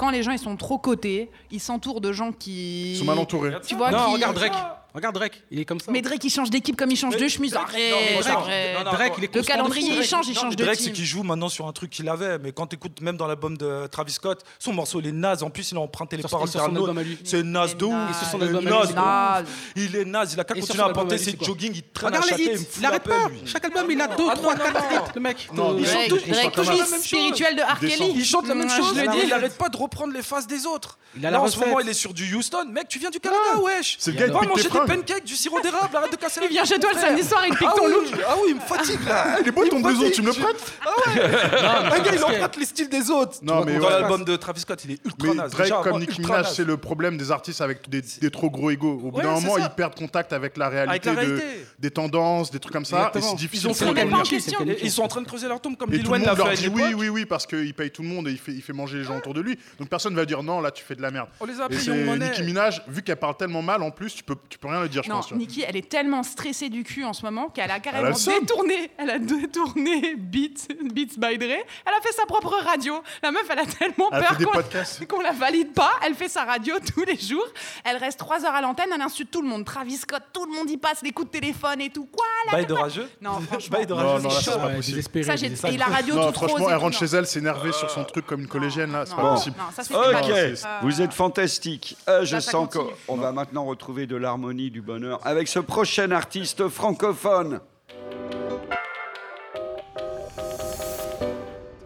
[0.01, 2.93] Quand les gens ils sont trop cotés, ils s'entourent de gens qui.
[2.93, 3.53] Ils sont mal entourés.
[3.67, 4.51] Tu vois non, qui- regarde Drake.
[4.93, 5.91] Regarde Drake, il est comme ça.
[5.91, 7.51] Mais Drake il change d'équipe comme il change de chemise.
[7.51, 8.77] Drake- Arrête, non, mais Drake- arrête.
[8.77, 11.05] non, non, Drake, il est Le calendrier il change, il change de Drake, c'est qu'il
[11.05, 13.87] joue maintenant sur un truc qu'il avait, mais quand tu écoutes même dans l'album de
[13.87, 15.43] Travis Scott, son morceau il est naze.
[15.43, 16.49] En plus, il a emprunté les paroles
[17.03, 17.17] lui.
[17.23, 17.93] C'est naze de ouf.
[18.33, 19.45] Il est naze.
[19.75, 20.33] Il est naze.
[20.33, 21.71] Il a qu'à continuer à porter ses jogging.
[21.75, 23.29] Il traîne à Regarde les chaque il il arrête pas.
[23.45, 24.97] Chaque album, il a 2, Ah, 3, non, non, 4 non.
[25.05, 25.49] hits, le mec.
[25.51, 26.17] Euh, sont tout
[26.61, 27.79] tous la même spirituel de R.
[27.79, 28.11] Kelly.
[28.15, 30.97] Il chante la même Mm, chose, il arrête pas de reprendre les faces des autres.
[31.15, 32.65] Il Là, en ce moment, il est sur du Houston.
[32.71, 33.97] Mec, tu viens du Canada, wesh.
[33.99, 34.27] C'est le Il gars,
[34.83, 36.91] il des pancakes, du sirop d'érable, arrête de casser la Il vient vie, chez toi
[36.93, 38.21] le samedi soir, il pique Ah ton oui, look.
[38.27, 39.37] Ah oui, il me fatigue là.
[39.41, 41.21] Il est beau ton me blouson, tu me le prêtes Ah ouais.
[41.99, 43.37] Un gars, il emprunte les styles des autres.
[43.41, 45.51] Non, mais Dans l'album de Travis Scott, il est ultra Mais naze.
[45.51, 48.01] Drake, comme Nicki Minaj, c'est le problème des artistes avec des,
[48.31, 49.01] trop gros égaux.
[49.03, 51.11] Au bout d'un moment, ils perdent contact avec la réalité,
[51.79, 53.11] des tendances, des trucs comme ça.
[53.15, 53.71] Et c'est Ils difficile
[54.81, 56.55] Ils sont en train de creuser leur tombe comme Lil Wayne l'a fait leur à
[56.55, 58.99] dit oui, oui, oui, parce qu'il paye tout le monde et il fait, il manger
[58.99, 59.57] les gens autour de lui.
[59.79, 61.27] Donc personne va dire non, là tu fais de la merde.
[61.39, 61.67] On les a.
[61.69, 64.89] Nicki Minaj, vu qu'elle parle tellement mal en plus, tu peux, tu peux rien le
[64.89, 65.31] dire, je Non, pense.
[65.31, 68.09] Nikki, elle est tellement stressée du cul en ce moment qu'elle a Elle a carrément
[68.39, 68.91] détourné.
[68.97, 71.45] Elle a détourné Beats, Beats by Dre.
[71.85, 73.01] Elle a fait sa propre radio.
[73.23, 74.37] La meuf, elle a tellement Elle peur
[75.07, 75.91] qu'on- la valide pas.
[76.05, 77.45] Elle fait sa radio tous les jours.
[77.83, 78.89] Elle reste trois heures à l'antenne.
[78.93, 79.65] Elle insulte tout le monde.
[79.65, 82.05] Travis Scott, tout le monde y passe les coups de téléphone et tout.
[82.11, 83.77] Quoi la Bail de rageux Non, franchement.
[83.77, 85.23] Bail de rageux, c'est pas Ouais, possible.
[85.23, 85.73] Ça, j'ai- désespéré.
[85.75, 88.41] et la radio Non, toute franchement, elle rentre chez elle, s'énerver sur son truc comme
[88.41, 89.55] une collégienne, là, c'est pas Non, possible.
[89.57, 90.57] non, ça, c'est Ok, pas possible.
[90.83, 91.97] vous êtes fantastique.
[92.07, 92.69] Euh, je sens
[93.07, 97.59] qu'on va maintenant retrouver de l'harmonie, du bonheur avec ce prochain artiste francophone.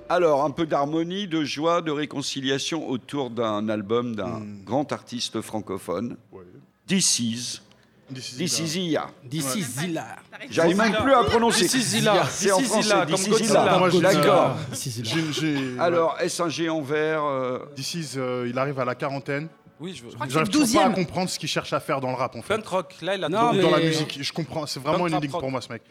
[0.07, 6.17] Alors, un peu d'harmonie, de joie, de réconciliation autour d'un album d'un grand artiste francophone.
[6.88, 7.61] This is.
[8.11, 9.07] This is Ia.
[9.23, 10.05] D'ici Zilla.
[10.51, 11.65] J'arrive même plus à prononcer.
[11.65, 12.23] This is Zilla.
[12.30, 13.05] C'est en This is français.
[13.07, 14.57] This is D'accord.
[15.80, 19.47] Alors, est-ce un géant vert euh, This is, euh, il arrive à la quarantaine.
[19.80, 20.11] Oui, je veux.
[20.11, 20.93] crois que c'est le toujours pas à 12e.
[20.95, 22.55] comprendre ce qu'il cherche à faire dans le rap, en fait.
[22.55, 23.61] Punk rock, là, il a Non, Dans, tout.
[23.61, 24.65] dans la mais- musique, je comprends.
[24.65, 25.41] C'est vraiment Punk une rap énigme rock.
[25.41, 25.82] pour moi, ce mec.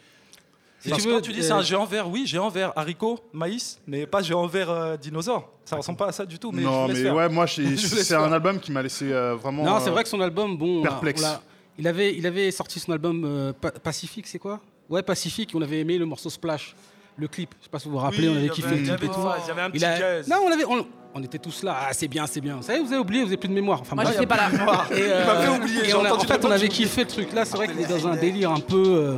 [0.79, 2.49] Si Parce tu que veux, quand tu dis euh, c'est un géant vert, oui, géant
[2.49, 5.49] vert, haricot, maïs, mais pas géant vert euh, dinosaure.
[5.65, 6.51] Ça ressemble pas à ça du tout.
[6.51, 7.15] Mais je non, vous laisse mais faire.
[7.15, 8.33] ouais, moi, j'ai- Je vous laisse c'est un faire.
[8.33, 9.63] album qui m'a laissé euh, vraiment.
[9.63, 11.21] Non, c'est euh, vrai que son album, bon, perplexe.
[11.21, 11.41] on l'a-
[11.79, 14.59] il, avait, il avait sorti son album euh, Pa- Pacifique, c'est quoi?
[14.89, 16.75] Ouais, Pacifique, on avait aimé le morceau Splash,
[17.17, 17.55] le clip.
[17.59, 19.19] Je sais pas si vous vous rappelez, Oui, on avait kiffé le clip et tout.
[19.43, 20.27] il y avait un Il petit a- jazz.
[20.27, 20.85] Non, on, avait, on,
[21.17, 22.57] on était tous là, ah, c'est bien, c'est bien.
[22.57, 23.79] Vous savez, vous avez oublié, vous avez plus de mémoire.
[23.81, 24.15] Enfin, Moi, bref.
[24.15, 24.49] j'étais pas là.
[24.91, 26.67] Et, euh, Il m'a fait oublier, et j'ai on a- en entendu fait, on avait
[26.67, 27.31] kiffé le truc.
[27.33, 28.83] Là, c'est vrai qu'il est dans un délire un peu.
[28.85, 29.17] euh,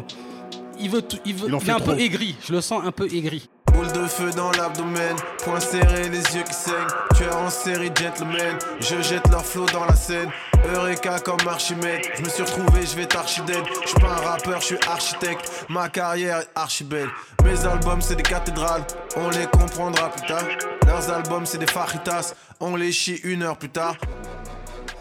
[0.80, 2.36] il veut, tout- il veut, Il en il est fait un peu aigri.
[2.46, 3.50] Je le sens un peu aigri.
[3.78, 6.74] Boule de feu dans l'abdomen, point serré, les yeux qui saignent.
[7.16, 8.58] Tueur en série, gentleman.
[8.80, 10.32] Je jette leur flot dans la scène.
[10.74, 12.02] Eureka comme Archimède.
[12.16, 13.64] Je me suis retrouvé, je vais t'archidède.
[13.84, 15.68] Je suis pas un rappeur, je suis architecte.
[15.70, 17.10] Ma carrière est archi belle.
[17.46, 18.84] Mes albums, c'est des cathédrales.
[19.16, 20.48] On les comprendra plus tard.
[20.88, 22.34] Leurs albums, c'est des fajitas.
[22.60, 23.96] On les chie une heure plus tard.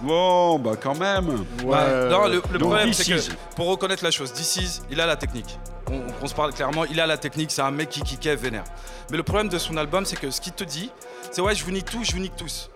[0.01, 1.45] Bon, bah quand même.
[1.65, 5.07] Bah, non, le, le donc problème, c'est que pour reconnaître la chose, Is, il a
[5.07, 5.59] la technique.
[5.91, 8.65] On, on se parle clairement, il a la technique, c'est un mec qui kickait vénère.
[9.11, 10.91] Mais le problème de son album, c'est que ce qu'il te dit,
[11.31, 12.71] c'est ouais, je vous nique tous, je vous nique tous.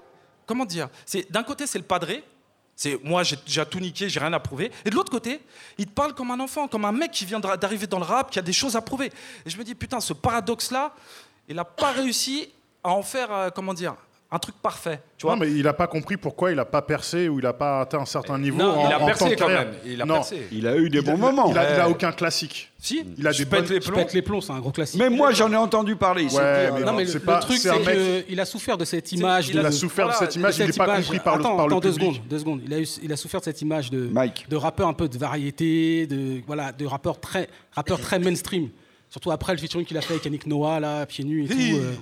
[0.46, 0.88] Comment dire?
[1.04, 2.24] C'est D'un côté, c'est le padré.
[2.74, 4.72] C'est moi, j'ai déjà tout niqué, j'ai rien à prouver.
[4.86, 5.42] Et de l'autre côté,
[5.76, 8.06] il te parle comme un enfant, comme un mec qui vient d'a- d'arriver dans le
[8.06, 9.12] rap, qui a des choses à prouver.
[9.44, 10.94] Et je me dis, putain, ce paradoxe-là,
[11.46, 12.48] il n'a pas réussi
[12.82, 13.94] à en faire, euh, comment dire,
[14.32, 15.00] un truc parfait.
[15.18, 17.46] Tu vois Non, mais il a pas compris pourquoi il a pas percé ou il
[17.46, 18.58] a pas atteint un certain niveau.
[18.58, 19.64] Non, en, il a en percé quand carrière.
[19.66, 20.14] même, il a non.
[20.14, 20.46] percé.
[20.52, 21.50] Il a eu des Il a- bons moments.
[21.50, 21.92] Il a, il a Ouais.
[21.92, 22.70] aucun classique.
[22.78, 23.96] Si, Il a je des pète bonnes- les Je plombs.
[23.98, 25.00] pète les plombs, c'est un gros classique.
[25.00, 26.22] Mais moi, j'en ai entendu parler.
[26.24, 26.92] Ouais, dire, mais alors.
[26.92, 29.48] Non, mais c'est le, pas- le truc, c'est mec- qu'il a souffert de cette image.
[29.48, 31.40] Il de, a souffert de cette image, de il n'est cette pas compris par le,
[31.44, 32.12] attends, par le attends, deux public.
[32.14, 32.60] secondes, deux secondes.
[32.64, 34.46] Il a, eu- il a souffert de cette image de, Mike.
[34.48, 38.68] de rappeur un peu de variété, de, voilà, de rappeur très, rappeur très mainstream.
[39.10, 41.56] Surtout après le featuring qu'il a fait avec Yannick Noah, là, pieds nus et tout,
[41.58, 41.94] euh,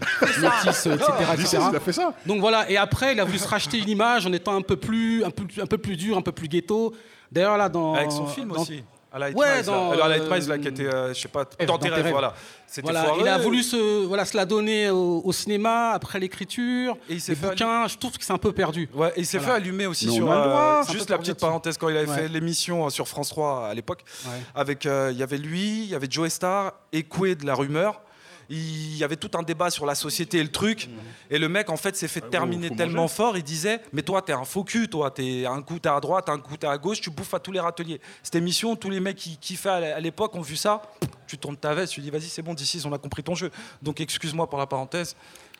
[0.42, 1.10] Métis, euh, etc.
[1.36, 1.64] This etc.
[1.70, 2.14] Il a fait ça.
[2.26, 4.76] Donc voilà, et après, il a voulu se racheter une image en étant un peu
[4.76, 6.92] plus, un peu, un peu plus dur, un peu plus ghetto.
[7.32, 7.94] D'ailleurs, là, dans.
[7.94, 8.82] Avec son film dans- aussi.
[9.10, 9.96] À Light Ouais, Miles, dans, là.
[9.96, 12.34] Euh, à Light euh, là, qui était, euh, je sais pas, dans tes rêves, voilà.
[12.66, 13.20] C'était Voilà, foireux.
[13.22, 17.20] il a voulu se, voilà, se la donner au, au cinéma, après l'écriture, Et il
[17.20, 17.88] s'est les fait bouquins.
[17.88, 18.90] Je trouve que c'est un peu perdu.
[18.92, 19.54] Ouais, et il s'est Voilà.
[19.54, 20.26] fait allumer aussi sur.
[20.26, 20.34] droit.
[20.36, 22.16] euh, un juste la petite parenthèse, quand il avait Ouais.
[22.18, 24.32] fait l'émission euh, sur France 3 à l'époque, Ouais.
[24.54, 28.02] avec, euh, il y avait lui, il y avait Joe Star, Ekwe de la rumeur.
[28.50, 30.88] Il y avait tout un débat sur la société et le truc.
[31.30, 33.14] Et le mec, en fait, s'est fait terminer faut tellement manger.
[33.14, 33.36] fort.
[33.36, 35.10] Il disait Mais toi, t'es un faux cul, toi.
[35.10, 37.00] T'es un coup, t'es à droite, un coup, t'es à gauche.
[37.00, 38.00] Tu bouffes à tous les râteliers.
[38.22, 40.80] Cette émission, tous les mecs qui kiffaient à l'époque ont vu ça.
[41.26, 43.50] Tu tournes ta veste, tu dis Vas-y, c'est bon, d'ici, on a compris ton jeu.
[43.82, 45.14] Donc, excuse-moi pour la parenthèse.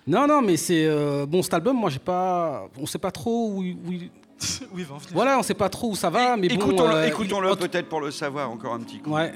[0.07, 1.77] Non, non, mais c'est euh, bon cet album.
[1.77, 4.11] Moi, j'ai pas, on sait pas trop où, il- où il-
[4.73, 5.13] oui, va en venir.
[5.13, 6.55] voilà, on sait pas trop où ça va, mais bon.
[6.55, 9.11] Écoutons-le euh, écoutons-le peut-être pour le savoir encore un petit coup.
[9.11, 9.35] Ouais.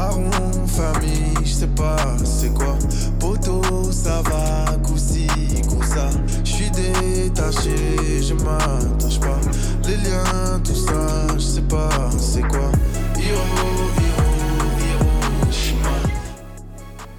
[0.00, 0.30] Daron,
[0.66, 2.74] famille, je sais pas c'est quoi.
[3.18, 3.60] Poto,
[3.92, 5.26] ça va, coussi,
[5.68, 6.08] coussa.
[6.42, 9.38] Je suis détaché, je m'attache pas.
[9.86, 12.72] Les liens, tout ça, je sais pas c'est quoi.
[13.18, 13.89] Hiro,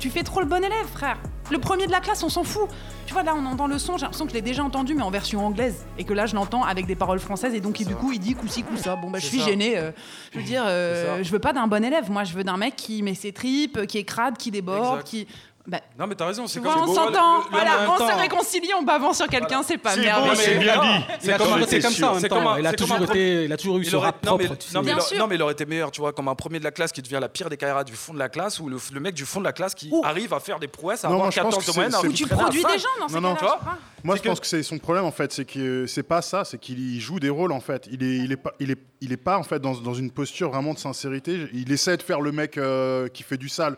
[0.02, 1.18] Tu fais trop le bon élève, frère.
[1.52, 2.68] Le premier de la classe, on s'en fout.
[3.06, 5.04] Tu vois, là, on entend le son, j'ai l'impression que je l'ai déjà entendu, mais
[5.04, 5.86] en version anglaise.
[6.00, 7.54] Et que là, je l'entends avec des paroles françaises.
[7.54, 8.96] Et donc, il- du coup, il dit coup-ci, coup-ça.
[8.96, 9.78] Bon, bah, je suis gênée.
[9.78, 9.92] euh,
[10.34, 12.10] je veux dire, euh, je veux pas d'un bon élève.
[12.10, 15.08] Moi, je veux d'un mec qui met ses tripes, qui est crade, qui déborde, Exact.
[15.08, 15.28] qui.
[15.68, 16.46] Bah, Non, mais t'as raison.
[16.46, 17.42] tu C'est vois, comme on s'entend.
[17.52, 20.34] Voilà, on se réconcilie en bavant sur quelqu'un, c'est pas C'est merveilleux.
[20.34, 21.06] bon, c'est bien dit.
[21.24, 22.50] Il a comme- toujours été c'est comme ça en C'est même comme temps.
[22.50, 24.26] un- Il a c'est comme toujours été, il a toujours eu Il ce aurait- rap
[24.26, 24.66] non, mais, propre.
[24.74, 25.18] non, mais Bien il a- sûr.
[25.20, 27.02] non, mais il aurait été meilleur, tu vois, comme un premier de la classe qui
[27.04, 29.26] devient la pire des carrières du fond de la classe, ou le, le mec du
[29.26, 30.02] fond de la classe qui Ouh.
[30.04, 31.92] arrive à faire des prouesses, à Non, avoir moi, je pense 14 que de moyenne,
[31.92, 33.60] c'est- c'est- Ou tu produis des gens dans ces Non, non, cas-là.
[34.04, 36.24] Moi, C'est je pense que- que c'est son problème en fait, c'est que c'est pas
[36.24, 37.88] ça, c'est qu'il joue des rôles en fait.
[37.92, 40.10] Il est, il est pas, il est, il est pas en fait dans, dans une
[40.10, 41.48] posture vraiment de sincérité.
[41.54, 43.78] Il essaie de faire le mec euh, qui fait du sale.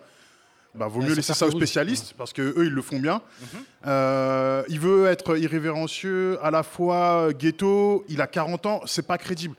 [0.76, 3.22] Bah, vaut Ouais, mieux laisser ça aux spécialistes parce que eux ils le font bien.
[3.86, 8.06] Euh, il veut être irrévérencieux, à la fois ghetto.
[8.10, 9.56] Il a 40 ans, c'est pas crédible.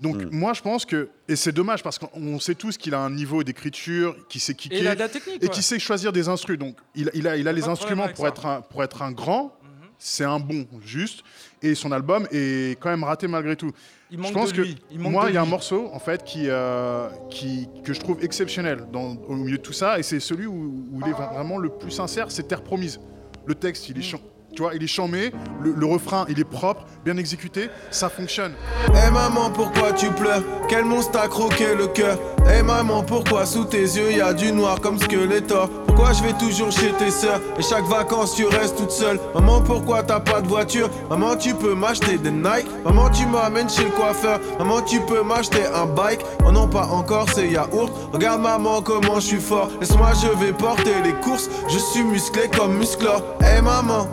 [0.00, 0.28] Donc Mm.
[0.32, 3.42] moi je pense que et c'est dommage parce qu'on sait tous qu'il a un niveau
[3.44, 6.28] d'écriture, qui sait kicker Et il a de la technique, et qui sait choisir des
[6.28, 6.58] instrus.
[6.58, 8.28] Donc il, il a, il a les instruments pour ça.
[8.28, 9.56] être un, pour être un grand.
[9.98, 11.22] C'est un bon juste
[11.62, 13.70] et son album est quand même raté malgré tout.
[14.12, 14.76] Il manque je pense de que lui.
[14.90, 18.00] Il manque moi il y a un morceau en fait qui, euh, qui que je
[18.00, 21.12] trouve exceptionnel dans, au milieu de tout ça et c'est celui où, où il est
[21.12, 23.00] vraiment le plus sincère, c'est Terre promise.
[23.46, 24.20] Le texte il est chant-
[24.54, 25.32] tu vois, il est chamé,
[25.62, 28.52] le, refrain il est propre, bien exécuté, ça fonctionne.
[28.88, 30.42] Eh maman, pourquoi tu pleures?
[30.68, 32.18] Quel monstre t'a croqué le cœur?
[32.54, 36.32] Eh maman, pourquoi sous tes yeux y a du noir comme Skeletor Pourquoi je vais
[36.34, 37.40] toujours chez tes sœurs?
[37.58, 39.18] Et chaque vacances tu restes toute seule.
[39.34, 40.90] Maman, pourquoi t'as pas de voiture?
[41.08, 42.66] Maman, tu peux m'acheter des Nike?
[42.84, 44.40] Maman, tu m'amènes chez le coiffeur?
[44.58, 46.20] Maman, tu peux m'acheter un bike?
[46.44, 47.92] Oh non, pas encore, c'est yaourt.
[48.12, 49.70] Regarde maman, comment je suis fort.
[49.80, 51.48] Laisse-moi, je vais porter les courses.
[51.68, 53.22] Je suis musclé comme musclor.
[53.40, 54.08] Eh maman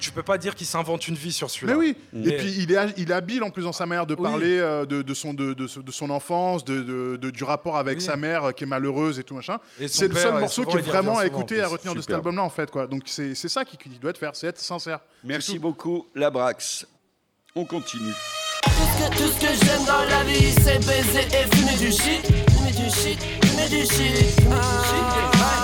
[0.00, 1.74] Tu peux pas dire qu'il s'invente une vie sur celui-là.
[1.74, 2.28] Mais oui, Mm.
[2.28, 4.22] et puis il est, il est habile en plus dans sa manière de Oui.
[4.22, 7.76] parler euh, de, de son, de, de, de son enfance, de, de- de- du rapport
[7.76, 8.04] avec Oui.
[8.04, 9.58] sa mère euh, qui est malheureuse et tout machin.
[9.86, 12.42] C'est le seul morceau qui est vraiment à écouter et à retenir de cet album-là
[12.42, 12.70] en fait.
[12.70, 12.86] Quoi.
[12.86, 15.00] Donc c'est c'est ça qu'il doit être faire, c'est être sincère.
[15.24, 16.86] Merci beaucoup, Labrax.
[17.54, 18.12] On continue.
[18.64, 21.92] Tout ce que, tout ce que j'aime dans la vie, c'est baiser et fumer du
[21.92, 22.26] shit.
[22.50, 25.61] Fumer du shit, fumer du shit, fumer du shit.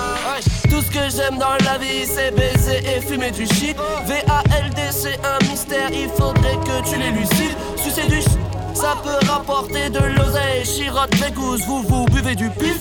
[0.78, 3.76] Tout ce que j'aime dans la vie, c'est baiser et fumer du shit.
[4.06, 7.56] VALD, c'est un mystère, il faudrait que tu l'élucides.
[7.76, 8.38] Sucer du shit,
[8.74, 10.62] ça peut rapporter de l'oseille.
[10.62, 12.80] Chirotte, végouze, vous, vous buvez du pif.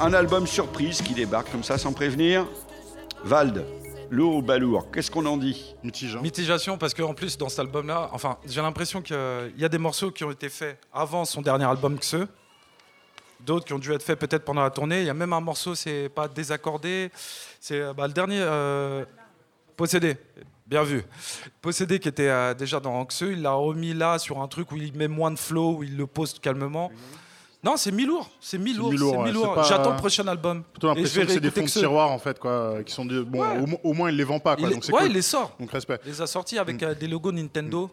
[0.00, 2.44] Un album surprise qui débarque comme ça sans prévenir.
[3.22, 3.64] Vald,
[4.10, 5.76] lourd ou balourd, qu'est-ce qu'on en dit?
[5.84, 6.18] Mitigé.
[6.18, 9.16] Mitigation parce qu'en plus dans cet album-là, enfin j'ai l'impression qu'il
[9.58, 12.26] y a des morceaux qui ont été faits avant son dernier album que ceux,
[13.44, 15.00] d'autres qui ont dû être faits peut-être pendant la tournée.
[15.00, 17.10] Il y a même un morceau, c'est pas désaccordé,
[17.60, 19.04] c'est euh, bah, le dernier euh,
[19.76, 20.16] Possédé.
[20.66, 21.02] Bien vu.
[21.60, 24.76] Possédé qui était euh, déjà dans Anxeux, il l'a remis là sur un truc où
[24.76, 26.90] il met moins de flow, où il le pose calmement.
[27.64, 30.64] Non, c'est mi-lourd, c'est mi-lourd, ouais, J'attends le prochain album.
[30.64, 33.66] Plutôt l'impression que c'est des fonds de tiroir en fait, quoi, qui sont bon, au,
[33.66, 34.66] mo- au moins il les vend pas, quoi.
[34.68, 35.06] Il- donc ouais, cool.
[35.06, 35.54] il les sort.
[35.60, 36.00] Donc respect.
[36.04, 37.88] Il les a sortis avec euh, des logos Nintendo.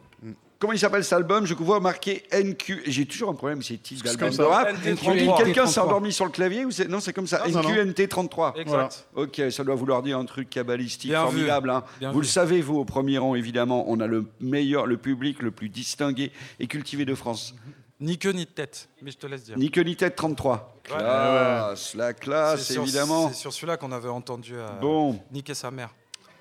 [0.59, 2.83] Comment il s'appelle cet album Je vois marqué NQ.
[2.85, 4.57] J'ai toujours un problème, ces titres C'est d'albums comme de ça.
[4.57, 4.73] rap.
[4.75, 5.09] NT33.
[5.09, 5.83] On dit que Quelqu'un s'est 33.
[5.85, 7.43] endormi sur le clavier ou c'est Non, c'est comme ça.
[7.47, 7.75] Non, non, non.
[7.85, 8.59] NQNT33.
[8.59, 9.07] Exact.
[9.15, 11.69] Ok, ça doit vouloir dire un truc cabalistique formidable.
[11.69, 11.83] hein.
[12.01, 12.17] Vous vu.
[12.19, 15.69] le savez, vous, au premier rang, évidemment, on a le meilleur, le public le plus
[15.69, 17.55] distingué et cultivé de France.
[18.01, 19.57] Ni queue ni tête, mais je te laisse dire.
[19.57, 20.75] Ni que ni tête 33.
[20.89, 20.97] Ouais.
[20.97, 23.29] Classe, la classe, C'est sur- évidemment.
[23.29, 25.19] C'est sur celui-là qu'on avait entendu euh, Bon.
[25.31, 25.89] niquer sa mère.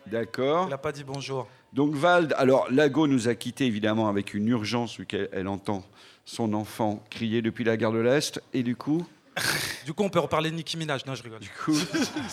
[0.06, 0.66] D'accord.
[0.66, 1.46] Il n'a pas dit bonjour.
[1.72, 5.84] Donc Vald, alors Lago nous a quittés évidemment avec une urgence vu qu'elle elle entend
[6.24, 8.42] son enfant crier depuis la gare de l'Est.
[8.54, 9.06] Et du coup,
[9.86, 11.06] Du coup, on peut reparler de Nicki Minaj.
[11.06, 11.40] Non, je rigole.
[11.40, 11.72] du coup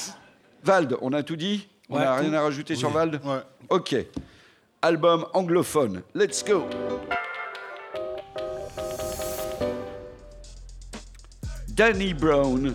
[0.63, 1.67] Vald, on a tout dit?
[1.89, 2.89] On Ouais, n'a rien à rajouter sur.
[2.89, 3.21] Vald?
[3.23, 3.41] Ouais.
[3.69, 3.95] Ok.
[4.81, 6.01] Album anglophone.
[6.15, 6.65] Let's go.
[11.73, 12.73] Danny Brown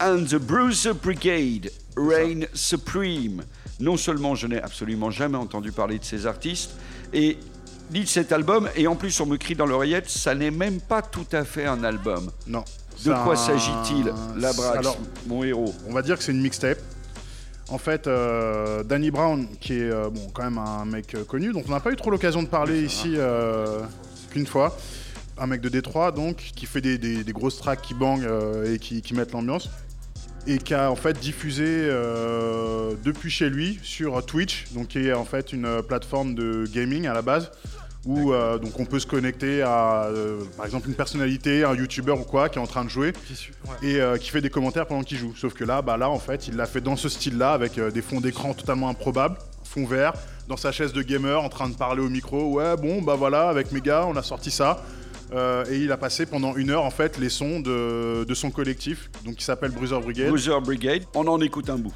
[0.00, 3.42] and the Bruiser Brigade reign supreme.
[3.80, 6.72] Non seulement je n'ai absolument jamais entendu parler de ces artistes,
[7.12, 7.38] et
[7.92, 10.80] ni de cet album, et en plus on me crie dans l'oreillette, ça n'est même
[10.80, 12.30] pas tout à fait un album.
[12.46, 12.64] Non.
[13.04, 15.72] De quoi un- s'agit-il, Labrax, Alors, mon héros?
[15.88, 16.78] on va dire que c'est une mixtape.
[17.70, 21.52] En fait, euh, Danny Brown, qui est euh, bon, quand même un mec euh, connu,
[21.52, 23.80] donc on n'a pas eu trop l'occasion de parler ici euh,
[24.30, 24.76] qu'une fois.
[25.40, 28.26] Un mec de Détroit, donc, qui fait des, des- des grosses tracks qui bangent
[28.66, 29.68] et qui, qui mettent l'ambiance.
[30.46, 35.12] Et qui a en fait diffusé euh, depuis chez lui sur Twitch, donc qui est
[35.12, 37.50] en fait une euh, plateforme de gaming à la base,
[38.06, 42.12] où euh, donc on peut se connecter à, euh, par exemple, une personnalité, un YouTuber
[42.12, 43.12] ou quoi, qui est en train de jouer
[43.66, 43.88] ouais.
[43.88, 45.34] et euh, qui fait des commentaires pendant qu'il joue.
[45.36, 48.02] Sauf que là, bah là en fait, il l'a fait dans ce style-là, avec des
[48.02, 50.14] fonds d'écran totalement improbables, fond vert,
[50.48, 52.54] dans sa chaise de gamer, en train de parler au micro.
[52.54, 54.82] Ouais, bon, bah voilà, avec mes gars, on a sorti ça.
[55.32, 58.50] Euh, et il a passé pendant une heure en fait les sons de, de son
[58.50, 60.28] collectif, donc qui s'appelle Bruiser Brigade.
[60.28, 61.02] Bruiser Brigade.
[61.14, 61.94] On en écoute un bout.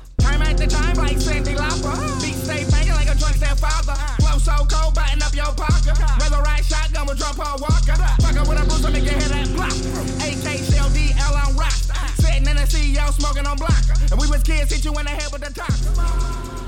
[13.13, 13.73] Smoking on block.
[14.11, 16.62] And we was kids, hit you in the head with the top.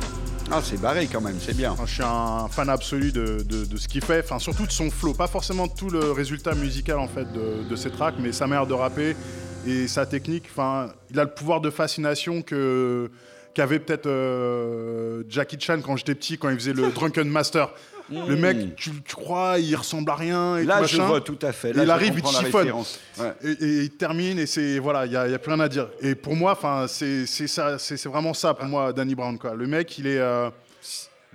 [0.51, 1.75] Ah, c'est barré quand même, c'est bien.
[1.87, 4.91] Je suis un fan absolu de, de- de ce qu'il fait, enfin surtout de son
[4.91, 8.47] flow, pas forcément tout le résultat musical en fait de, de ses tracks, mais sa
[8.47, 9.17] manière de rapper
[9.67, 10.45] et sa technique.
[10.51, 13.11] Enfin, il a le pouvoir de fascination que
[13.55, 17.71] qu'avait peut-être euh, Jackie Chan quand j'étais petit, quand il faisait le Drunken Master.
[18.11, 20.59] Le mec, tu, tu crois, il ressemble à rien.
[20.59, 21.73] Et Là, tout, je vois tout à fait.
[21.73, 22.71] Là, il arrive, il te chiffonne.
[23.19, 23.33] Ouais.
[23.43, 24.79] Et, et il termine, et c'est.
[24.79, 25.89] Voilà, il n'y a, il y a plus rien à dire.
[26.01, 29.39] Et pour moi, enfin, c'est c'est ça, c'est c'est vraiment ça pour moi, Danny Brown.
[29.39, 29.55] Quoi.
[29.55, 30.19] Le mec, il est.
[30.19, 30.51] euh,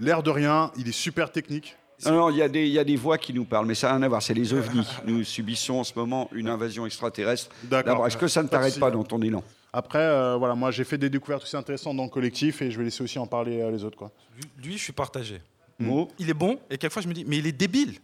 [0.01, 1.76] L'air de rien, il est super technique.
[2.05, 3.76] Non, non, il y, a des- il y a des voix qui nous parlent, mais
[3.76, 4.88] ça n'a rien à voir, c'est les ovnis.
[5.05, 7.49] Nous subissons en ce moment une invasion extraterrestre.
[7.63, 8.07] D'accord.
[8.07, 9.43] Est-ce que ça ne t'arrête pas dans ton élan?
[9.74, 12.78] Après, euh, voilà, moi, j'ai fait des découvertes aussi intéressantes dans le collectif, et je
[12.78, 13.97] vais laisser aussi en parler euh, les autres.
[13.97, 14.09] Quoi.
[14.63, 15.41] Lui, je suis partagé.
[15.80, 17.99] Mo Il est bon, et quelquefois, je me dis, mais il est débile.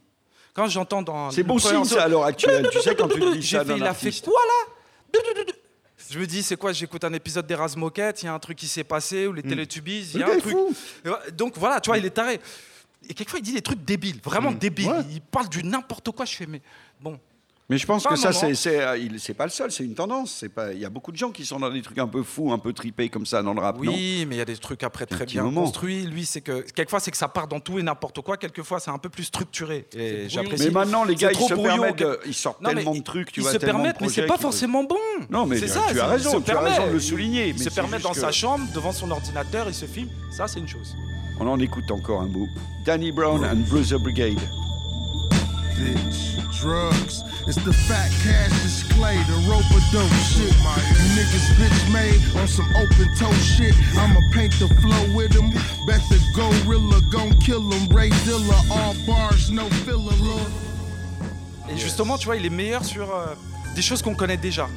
[0.53, 1.31] Quand j'entends dans.
[1.31, 2.67] C'est bon signe, ça, à l'heure actuelle.
[2.71, 5.19] Tu sais, quand tu dis ça fait, il a fait quoi là?
[6.09, 8.57] Je me dis, c'est quoi J'écoute un épisode des Moquette, il y a un truc
[8.57, 10.53] qui s'est passé, ou les Teletubbies, il y a un truc.
[10.53, 10.73] fou.
[11.33, 12.39] Donc voilà, tu vois, il est taré.
[13.09, 15.05] Et quelquefois, il dit des trucs débiles, vraiment débiles.
[15.11, 16.25] Il parle du n'importe quoi.
[16.25, 16.61] Je fais, mais
[17.01, 17.19] bon.
[17.67, 18.39] Mais je pense Pas que ça, moment.
[18.41, 20.45] c'est- c'est euh, c'est pas le seul, c'est une tendance.
[20.73, 22.59] Il y a beaucoup de gens qui sont dans des trucs un peu fous, un
[22.59, 24.83] peu tripés comme ça dans le rap, non Oui, mais il y a des trucs
[24.83, 25.61] après très bien moment.
[25.63, 26.03] construits.
[26.05, 28.37] Lui, c'est que quelquefois c'est que ça part dans tout et n'importe quoi.
[28.37, 29.87] Quelquefois, c'est un peu plus structuré.
[29.97, 30.65] Et j'apprécie.
[30.65, 33.39] Mais maintenant, les gars, ils se permettent, de- ils sortent Non, tellement de trucs, tu
[33.39, 34.95] ils vois, se permettent, mais c'est pas forcément bon.
[35.31, 35.81] Non, mais c'est tu- ça.
[35.89, 38.63] tu as raison, tu as raison de le souligner, Il se permet dans sa chambre,
[38.75, 40.09] devant son ordinateur, il se filme.
[40.37, 40.95] Ça, c'est une chose.
[41.39, 42.47] On en écoute encore un bout.
[42.85, 44.37] Danny Brown and Bruiser Brigade.
[45.75, 46.35] Bitch.
[46.59, 50.53] Drugs, it's the fat cash display, the rope a dope shit.
[50.63, 50.79] My
[51.15, 53.75] niggas bitch made on some open toe shit.
[53.97, 55.51] I'ma paint the flow with them.
[55.85, 57.87] Bet the gorilla gon' kill him.
[57.95, 60.15] Ray Dilla, all bars, no filler.
[61.69, 63.33] Et justement, tu vois, il est meilleur sur euh,
[63.75, 64.67] des choses qu'on connaît déjà.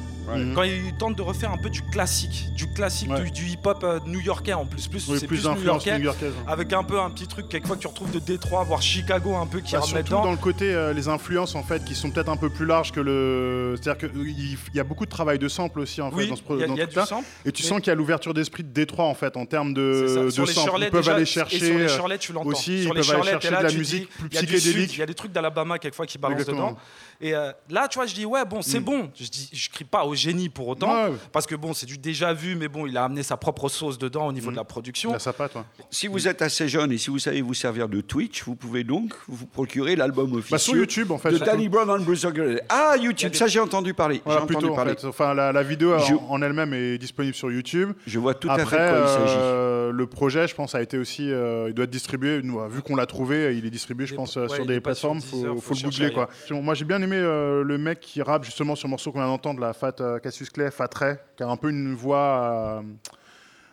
[0.53, 3.23] Quand il tente de refaire un peu du classique, du classique, Ouais.
[3.23, 6.31] du, du hip-hop euh, new-yorkais en plus, plus Oui, c'est plus plus, new-yorkais, ouais.
[6.45, 9.47] avec un peu un petit truc quelquefois que tu retrouves de Détroit, voire Chicago un
[9.47, 10.23] peu qui Bah, surtout dedans.
[10.25, 12.91] dans le côté euh, les influences en fait qui sont peut-être un peu plus larges
[12.91, 16.27] que le c'est-à-dire qu'il y a beaucoup de travail de sample aussi en fait Oui,
[16.29, 17.07] dans ce pro- il y a- dans il y a ce du truc-là.
[17.07, 19.47] sample, et tu mais- sens qu'il y a l'ouverture d'esprit de Détroit en fait en
[19.47, 22.49] termes de, Shirley, ils peuvent déjà, aller et chercher sur les euh, Shirley, tu l'entends.
[22.49, 25.07] aussi sur ils les peuvent aller chercher de la musique plus psychédélique Il y a
[25.07, 26.77] des trucs d'Alabama quelquefois qui balancent dedans.
[27.21, 28.83] Et euh, là, tu vois, je dis ouais, bon, c'est Mm.
[28.83, 29.09] bon.
[29.19, 31.11] Je dis, je crie pas au génie pour autant, Ouais.
[31.33, 33.97] parce que bon, c'est du déjà vu, mais bon, il a amené sa propre sauce
[33.97, 35.11] dedans au niveau de la production.
[35.11, 35.61] Là, ça patte, ouais.
[35.89, 38.85] Si vous êtes assez jeune et si vous savez vous servir de Twitch, vous pouvez
[38.85, 41.37] donc vous procurer l'album officiel Bah, sur YouTube, en fait, de.
[41.39, 42.63] Danny Brown and Bruiser Brigade.
[42.69, 44.21] Ah, YouTube, ça j'ai entendu parler.
[44.23, 44.95] Voilà, j'ai plutôt entendu en parler.
[44.95, 45.05] fait.
[45.05, 47.91] Enfin, la, la vidéo Je- en, en elle-même est disponible sur YouTube.
[48.07, 49.37] Je vois tout à fait Après, de quoi il s'agit.
[49.39, 52.39] euh, le projet, je pense, a été aussi, euh, il doit être distribué.
[52.43, 54.91] nous, Vu qu'on l'a trouvé, il est distribué, je pense, ouais, sur il des pas
[54.91, 55.19] plateformes.
[55.19, 56.29] Deezer, faut, faut faut le googler, quoi.
[56.51, 59.27] Moi, j'ai bien aimé euh, le mec qui rappe justement sur le morceau qu'on vient
[59.27, 62.79] d'entendre, la Fat euh, Cassius Clay, Fat Ray, qui a un peu une voix.
[62.79, 62.81] euh,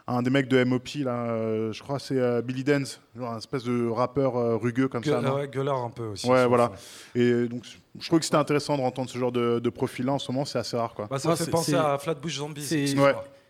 [0.09, 3.39] un des mecs de MOP, là, euh, je crois c'est euh, Billy Dance, genre un
[3.39, 5.19] espèce de rappeur euh, rugueux comme ça.
[5.35, 6.29] Ouais, gueulard un peu aussi.
[6.31, 6.71] Ouais, voilà.
[7.17, 7.65] Et donc,
[7.99, 10.13] je trouve que c'était intéressant de entendre ce genre de, de profil-là.
[10.13, 11.09] En ce moment, c'est assez rare, quoi.
[11.11, 12.95] Bah, ça Ouais, fait penser à Flatbush Zombie.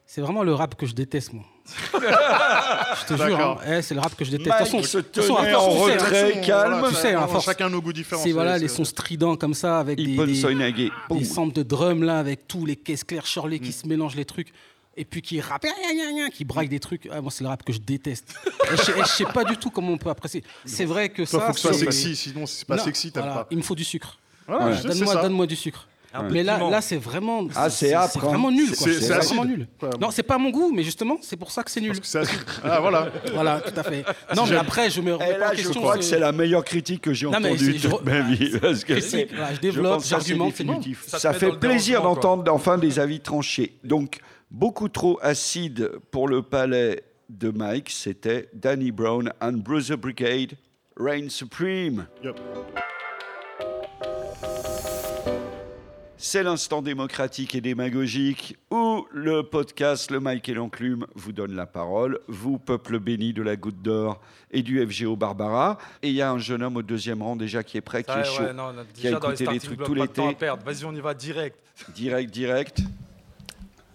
[0.09, 1.45] C'est vraiment le rap que je déteste, moi.
[1.95, 3.57] je te jure, hein.
[3.67, 4.49] Eh, c'est le rap que je déteste.
[4.49, 6.85] Mike De toute façon- se façon, à force, en tu sais, hein, retrait, calme.
[6.89, 9.37] Tu sais, à force, chacun nos goûts différents, C'est voilà, c'est- les c'est- sons stridents
[9.37, 10.25] comme ça, avec des, des,
[11.11, 14.25] des samples de drum là, avec tous les caisses claires Shirley qui se mélangent les
[14.25, 14.53] trucs.
[14.99, 15.67] Et puis qui rappe,
[16.33, 17.07] qui braille des trucs.
[17.13, 18.35] Ah, moi, c'est le rap que je déteste.
[18.73, 20.43] et je, sais- et je sais pas du tout comment on peut apprécier.
[20.65, 21.47] C'est vrai que Toi, ça.
[21.49, 23.47] faut que ce soit c'est- sexy, sinon, si c'est pas Non, sexy, t'aimes voilà, pas.
[23.51, 24.19] Il me faut du sucre.
[24.47, 24.77] Voilà,
[25.23, 25.87] donne-moi du sucre.
[26.31, 27.47] Mais là, là, c'est vraiment.
[27.55, 28.07] Ah, c'est hein.
[28.15, 28.75] vraiment nul.
[28.75, 29.67] C'est- vraiment nul.
[30.01, 31.93] Non, c'est pas mon goût, mais justement, c'est pour ça que c'est nul.
[32.65, 33.09] Ah, voilà.
[33.35, 34.05] Voilà, tout à fait.
[34.37, 35.81] Non, mais après, je me remets Et pas là, en je question.
[35.81, 38.59] crois que c'est la meilleure critique que j'ai Non, mais entendue je de ma vie.
[38.63, 41.05] Parce que Critique, c'est- voilà, je développe, j'argumente, c'est définitif.
[41.07, 43.77] Ça fait plaisir d'entendre enfin des avis tranchés.
[43.85, 44.19] Donc,
[44.51, 50.53] beaucoup trop acide pour le palais de Mike, c'était Danny Brown and Bruiser Brigade,
[50.97, 52.07] Reign Supreme.
[52.23, 52.41] Yep.
[56.29, 61.67] C'est l'instant démocratique et démagogique où le podcast Le Mike et l'Enclume vous donne la
[61.67, 64.21] parole, vous, peuple béni de la Goutte d'Or
[64.51, 65.79] et du FGO Barbara.
[66.03, 68.11] Et il y a un jeune homme au deuxième rang déjà qui est prêt, qui
[68.11, 70.01] Ça, est ouais, chaud, non, non, qui a les écouté les starting trucs tout pas
[70.01, 70.35] l'été.
[70.35, 70.65] perdre.
[70.65, 71.61] Vas-y, on y va direct.
[71.95, 72.81] Direct, direct.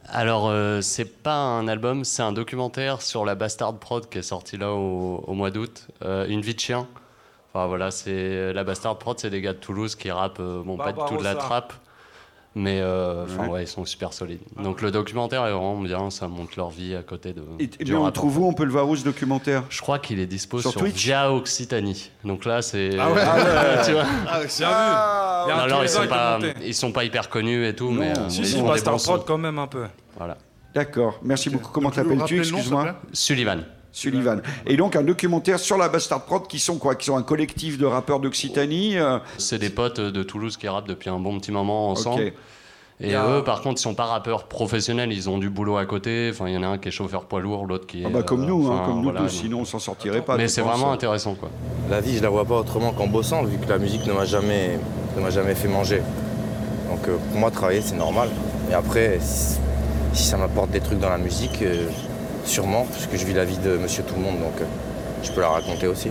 [0.05, 4.21] Alors, euh, c'est pas un album, c'est un documentaire sur la Bastard Prod qui est
[4.21, 5.85] sorti là au, au mois d'août.
[6.01, 6.87] Euh, Une vie de chien.
[7.53, 10.77] Enfin voilà, c'est la Bastard Prod, c'est des gars de Toulouse qui rappent, euh, bon,
[10.77, 11.73] pas du tout de la trappe,
[12.55, 13.49] mais euh, enfin, Ouais.
[13.49, 14.41] ouais, ils sont super solides.
[14.61, 17.41] Donc le documentaire est vraiment bien, ça montre leur vie à côté de.
[17.59, 19.63] Et, mais on trouve où On peut le voir où ce documentaire?
[19.69, 22.11] Je crois qu'il est dispo Sur sur, Via Occitanie.
[22.25, 22.91] Donc là, c'est.
[22.99, 23.21] Ah ouais.
[23.85, 24.69] tu vois Ah, Bien c'est- vu.
[24.69, 27.75] Il y a un Non, non, ils sont pas, ils sont pas hyper connus et
[27.75, 27.99] tout, Non.
[27.99, 28.09] mais.
[28.17, 29.11] euh, Si, mais si, ils bons sons.
[29.13, 29.85] Prod quand même un peu.
[30.17, 30.37] Voilà.
[30.75, 31.71] D'accord, merci beaucoup.
[31.71, 32.95] Comment t'appelles-tu Excuse-moi?
[33.13, 33.63] Sullivan.
[33.91, 34.41] Sullivan.
[34.65, 36.95] Et donc un documentaire sur la Bastard Prod qui sont quoi?
[36.95, 38.97] Qui sont un collectif de rappeurs d'Occitanie.
[38.97, 42.31] euh, C'est des potes de Toulouse qui rappent depuis un bon petit moment ensemble.
[43.03, 46.29] Et eux, par contre, ils sont pas rappeurs professionnels, ils ont du boulot à côté.
[46.31, 48.05] Enfin, il y en a un qui est chauffeur poids lourd, l'autre qui est.
[48.05, 50.21] Ah bah, comme euh, nous, hein, comme nous voilà, tous, donc- sinon on s'en sortirait
[50.21, 50.37] pas.
[50.37, 51.49] Mais c'est vraiment intéressant, quoi.
[51.89, 54.25] La vie, je la vois pas autrement qu'en bossant, vu que la musique ne m'a
[54.25, 54.77] jamais,
[55.17, 56.03] ne m'a jamais fait manger.
[56.89, 58.29] Donc euh, pour moi, travailler, c'est normal.
[58.69, 59.57] Et après, si,
[60.13, 61.87] si ça m'apporte des trucs dans la musique, euh,
[62.45, 64.65] sûrement, parce que je vis la vie de Monsieur Tout le Monde, donc euh,
[65.23, 66.09] je peux la raconter aussi.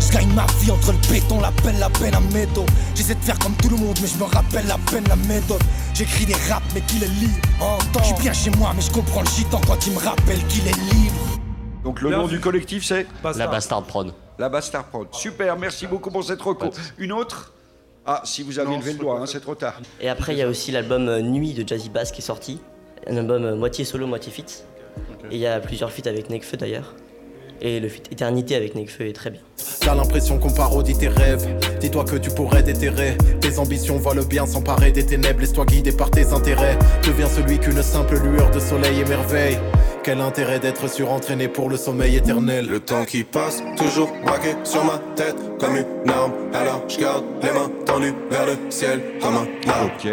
[0.00, 2.66] Je gagne ma vie entre le béton, la peine, la peine à métaux.
[2.94, 5.62] J'essaie de faire comme tout le monde, mais je me rappelle la peine, la méthode.
[5.94, 8.00] J'écris des raps, mais qui les lit Entends.
[8.00, 10.66] Je suis bien chez moi, mais je comprends le gitan quand il me rappelle qu'il
[10.66, 11.38] est libre.
[11.84, 13.06] Donc le nom du collectif c'est
[13.36, 14.12] La Bastard Prod.
[14.38, 15.08] La Bastard Prod.
[15.12, 16.70] Super, merci beaucoup pour cette reco.
[16.98, 17.52] Une autre?
[18.04, 19.80] Ah, si vous avez levé le doigt, hein, c'est trop tard.
[20.00, 22.60] Et après, il y a aussi l'album euh, Nuit de Jazzy Bass qui est sorti.
[23.06, 24.32] Un album euh, moitié solo, moitié
[25.30, 26.94] Et il y a plusieurs feats avec Nekfeu d'ailleurs.
[27.60, 29.40] Et le feat Éternité avec Nekfeu est très bien.
[29.80, 31.46] T'as l'impression qu'on parodie tes rêves.
[31.80, 35.40] Dis-toi que tu pourrais déterrer tes ambitions, vois le bien s'emparer des ténèbres.
[35.40, 36.76] Laisse-toi guider par tes intérêts.
[37.06, 39.58] Deviens celui qu'une simple lueur de soleil émerveille.
[40.02, 42.66] Quel intérêt d'être surentraîné pour le sommeil éternel?
[42.68, 46.32] Le temps qui passe, toujours braqué sur ma tête comme une arme.
[46.52, 49.92] Alors je garde les mains tendues vers le ciel comme un arbre.
[49.96, 50.08] Ok,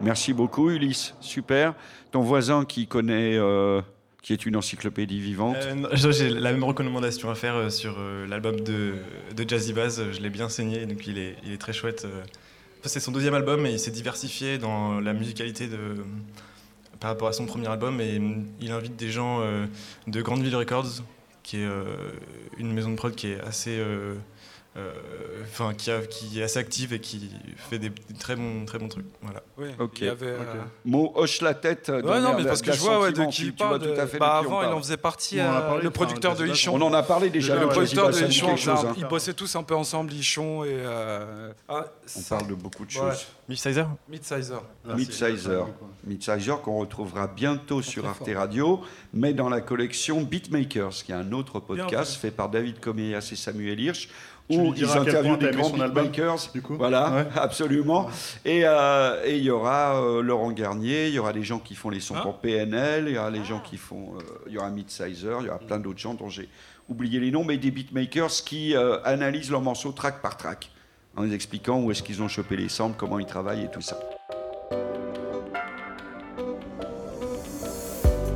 [0.00, 1.74] merci beaucoup Ulysse, super.
[2.10, 3.82] Ton voisin qui connaît, euh,
[4.24, 5.56] qui est une encyclopédie vivante.
[5.60, 8.94] Euh, J'ai la même recommandation à faire euh, sur euh, l'album de,
[9.36, 10.00] de Jazzy Bass.
[10.12, 12.06] Je l'ai bien saigné, donc il est, il est très chouette.
[12.82, 15.68] c'est son deuxième album et il s'est diversifié dans la musicalité
[17.00, 18.00] par rapport à son premier album.
[18.00, 19.42] Et mm, il invite des gens
[20.06, 21.02] de Grandville Records,
[21.42, 21.68] qui est
[22.56, 23.78] une maison de prod qui est assez.
[24.76, 27.30] Euh, euh, Enfin, qui, a- qui est assez active et qui
[27.70, 29.06] fait des, des très, bons, très bons trucs.
[29.22, 29.40] Voilà.
[29.78, 30.00] Ok.
[30.00, 30.38] il y avait, euh,
[30.84, 31.90] Mo hoche la tête.
[31.90, 33.78] euh, Ouais, non, mais parce que je vois ouais, de tu- qui tu il vois
[33.78, 33.94] parle.
[33.94, 34.74] tout à fait bah, avant, il parle.
[34.74, 36.72] en faisait partie, On en a euh, parlé, le enfin, producteur de Ichon.
[36.74, 38.94] on en a parlé déjà, le producteur Bass, de Ichon, hein.
[38.96, 40.68] ils bossaient tous un peu ensemble, Ichon et.
[40.72, 41.84] euh, ah,
[42.16, 43.10] On parle de beaucoup de Ouais.
[43.10, 43.26] choses.
[43.48, 44.62] Midsizer Midsizer.
[44.96, 45.66] Midsizer.
[46.06, 48.80] Midsizer qu'on retrouvera bientôt sur Arte Radio,
[49.12, 53.36] mais dans la collection Beatmakers, qui est un autre podcast fait par David Coméas et
[53.36, 54.08] Samuel Hirsch,
[54.50, 56.50] où ils interviewent des grands beatmakers.
[56.52, 57.26] du coup Voilà, Ouais.
[57.36, 58.08] absolument.
[58.44, 61.74] Et euh, et il y aura euh, Laurent Garnier, il y aura des gens qui
[61.74, 62.22] font les sons Ah.
[62.22, 65.46] pour PNL, il y aura les gens qui font, euh, il y aura Midsizer, il
[65.46, 66.48] y aura plein d'autres gens dont j'ai
[66.88, 68.74] oublié les noms, mais des beatmakers qui
[69.04, 70.70] analysent leurs morceaux track par track,
[71.16, 73.80] en les expliquant où est-ce qu'ils ont chopé les samples, comment ils travaillent et tout
[73.80, 73.98] ça.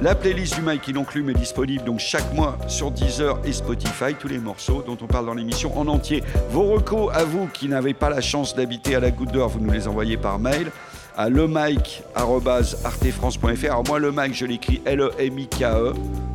[0.01, 4.29] La playlist du Mike Inonclume est disponible donc chaque mois sur Deezer et Spotify, tous
[4.29, 6.23] les morceaux dont on parle dans l'émission en entier.
[6.51, 9.59] Vos recos à vous qui n'avez pas la chance d'habiter à la Goutte d'Or, vous
[9.59, 10.71] nous les envoyez par mail
[11.17, 13.65] à lemike.artefrance.fr.
[13.65, 15.95] Alors moi, le Mike, je l'écris L-E-M-I-K-E.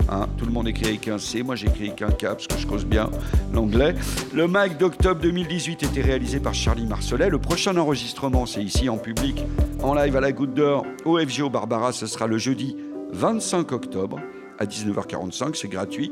[0.10, 2.58] Hein, tout le monde écrit avec un C, moi j'écris avec un K parce que
[2.58, 3.10] je cause bien
[3.54, 3.96] l'anglais.
[4.34, 7.30] Le Mike d'octobre 2018 était réalisé par Charlie Marcelet.
[7.30, 9.42] Le prochain enregistrement, c'est ici en public,
[9.82, 11.94] en live à la Goutte d'Or, au FGO Barbara.
[11.94, 12.76] Ce sera le jeudi
[13.14, 14.20] 25 octobre
[14.60, 16.12] à 19h45, c'est gratuit.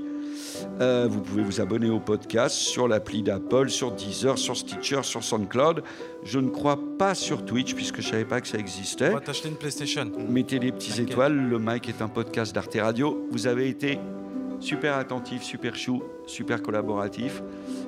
[0.79, 5.23] Euh, vous pouvez vous abonner au podcast sur l'appli d'Apple, sur Deezer, sur Stitcher, sur
[5.23, 5.83] SoundCloud.
[6.23, 9.09] Je ne crois pas sur Twitch puisque je ne savais pas que ça existait.
[9.09, 10.11] On va t'acheter une PlayStation.
[10.29, 11.35] Mettez des petites étoiles.
[11.35, 13.27] Le Mike est un podcast d'Arte Radio.
[13.31, 13.99] Vous avez été
[14.59, 17.41] super attentif, super chou, super collaboratif.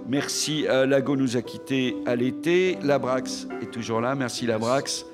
[0.08, 0.66] Merci.
[0.68, 2.78] euh, Lago nous a quittés à l'été.
[2.84, 4.16] Labrax est toujours là.
[4.16, 5.06] Merci Labrax.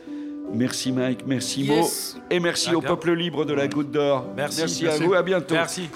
[0.53, 2.15] Merci Mike, merci Yes.
[2.15, 2.21] Mo.
[2.29, 4.27] Et merci au peuple libre de la Goutte d'Or.
[4.35, 4.61] Merci.
[4.61, 5.55] Merci à vous, à bientôt.
[5.55, 5.89] Merci.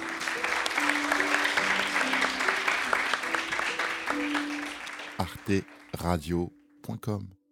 [5.17, 7.42] arteradio.com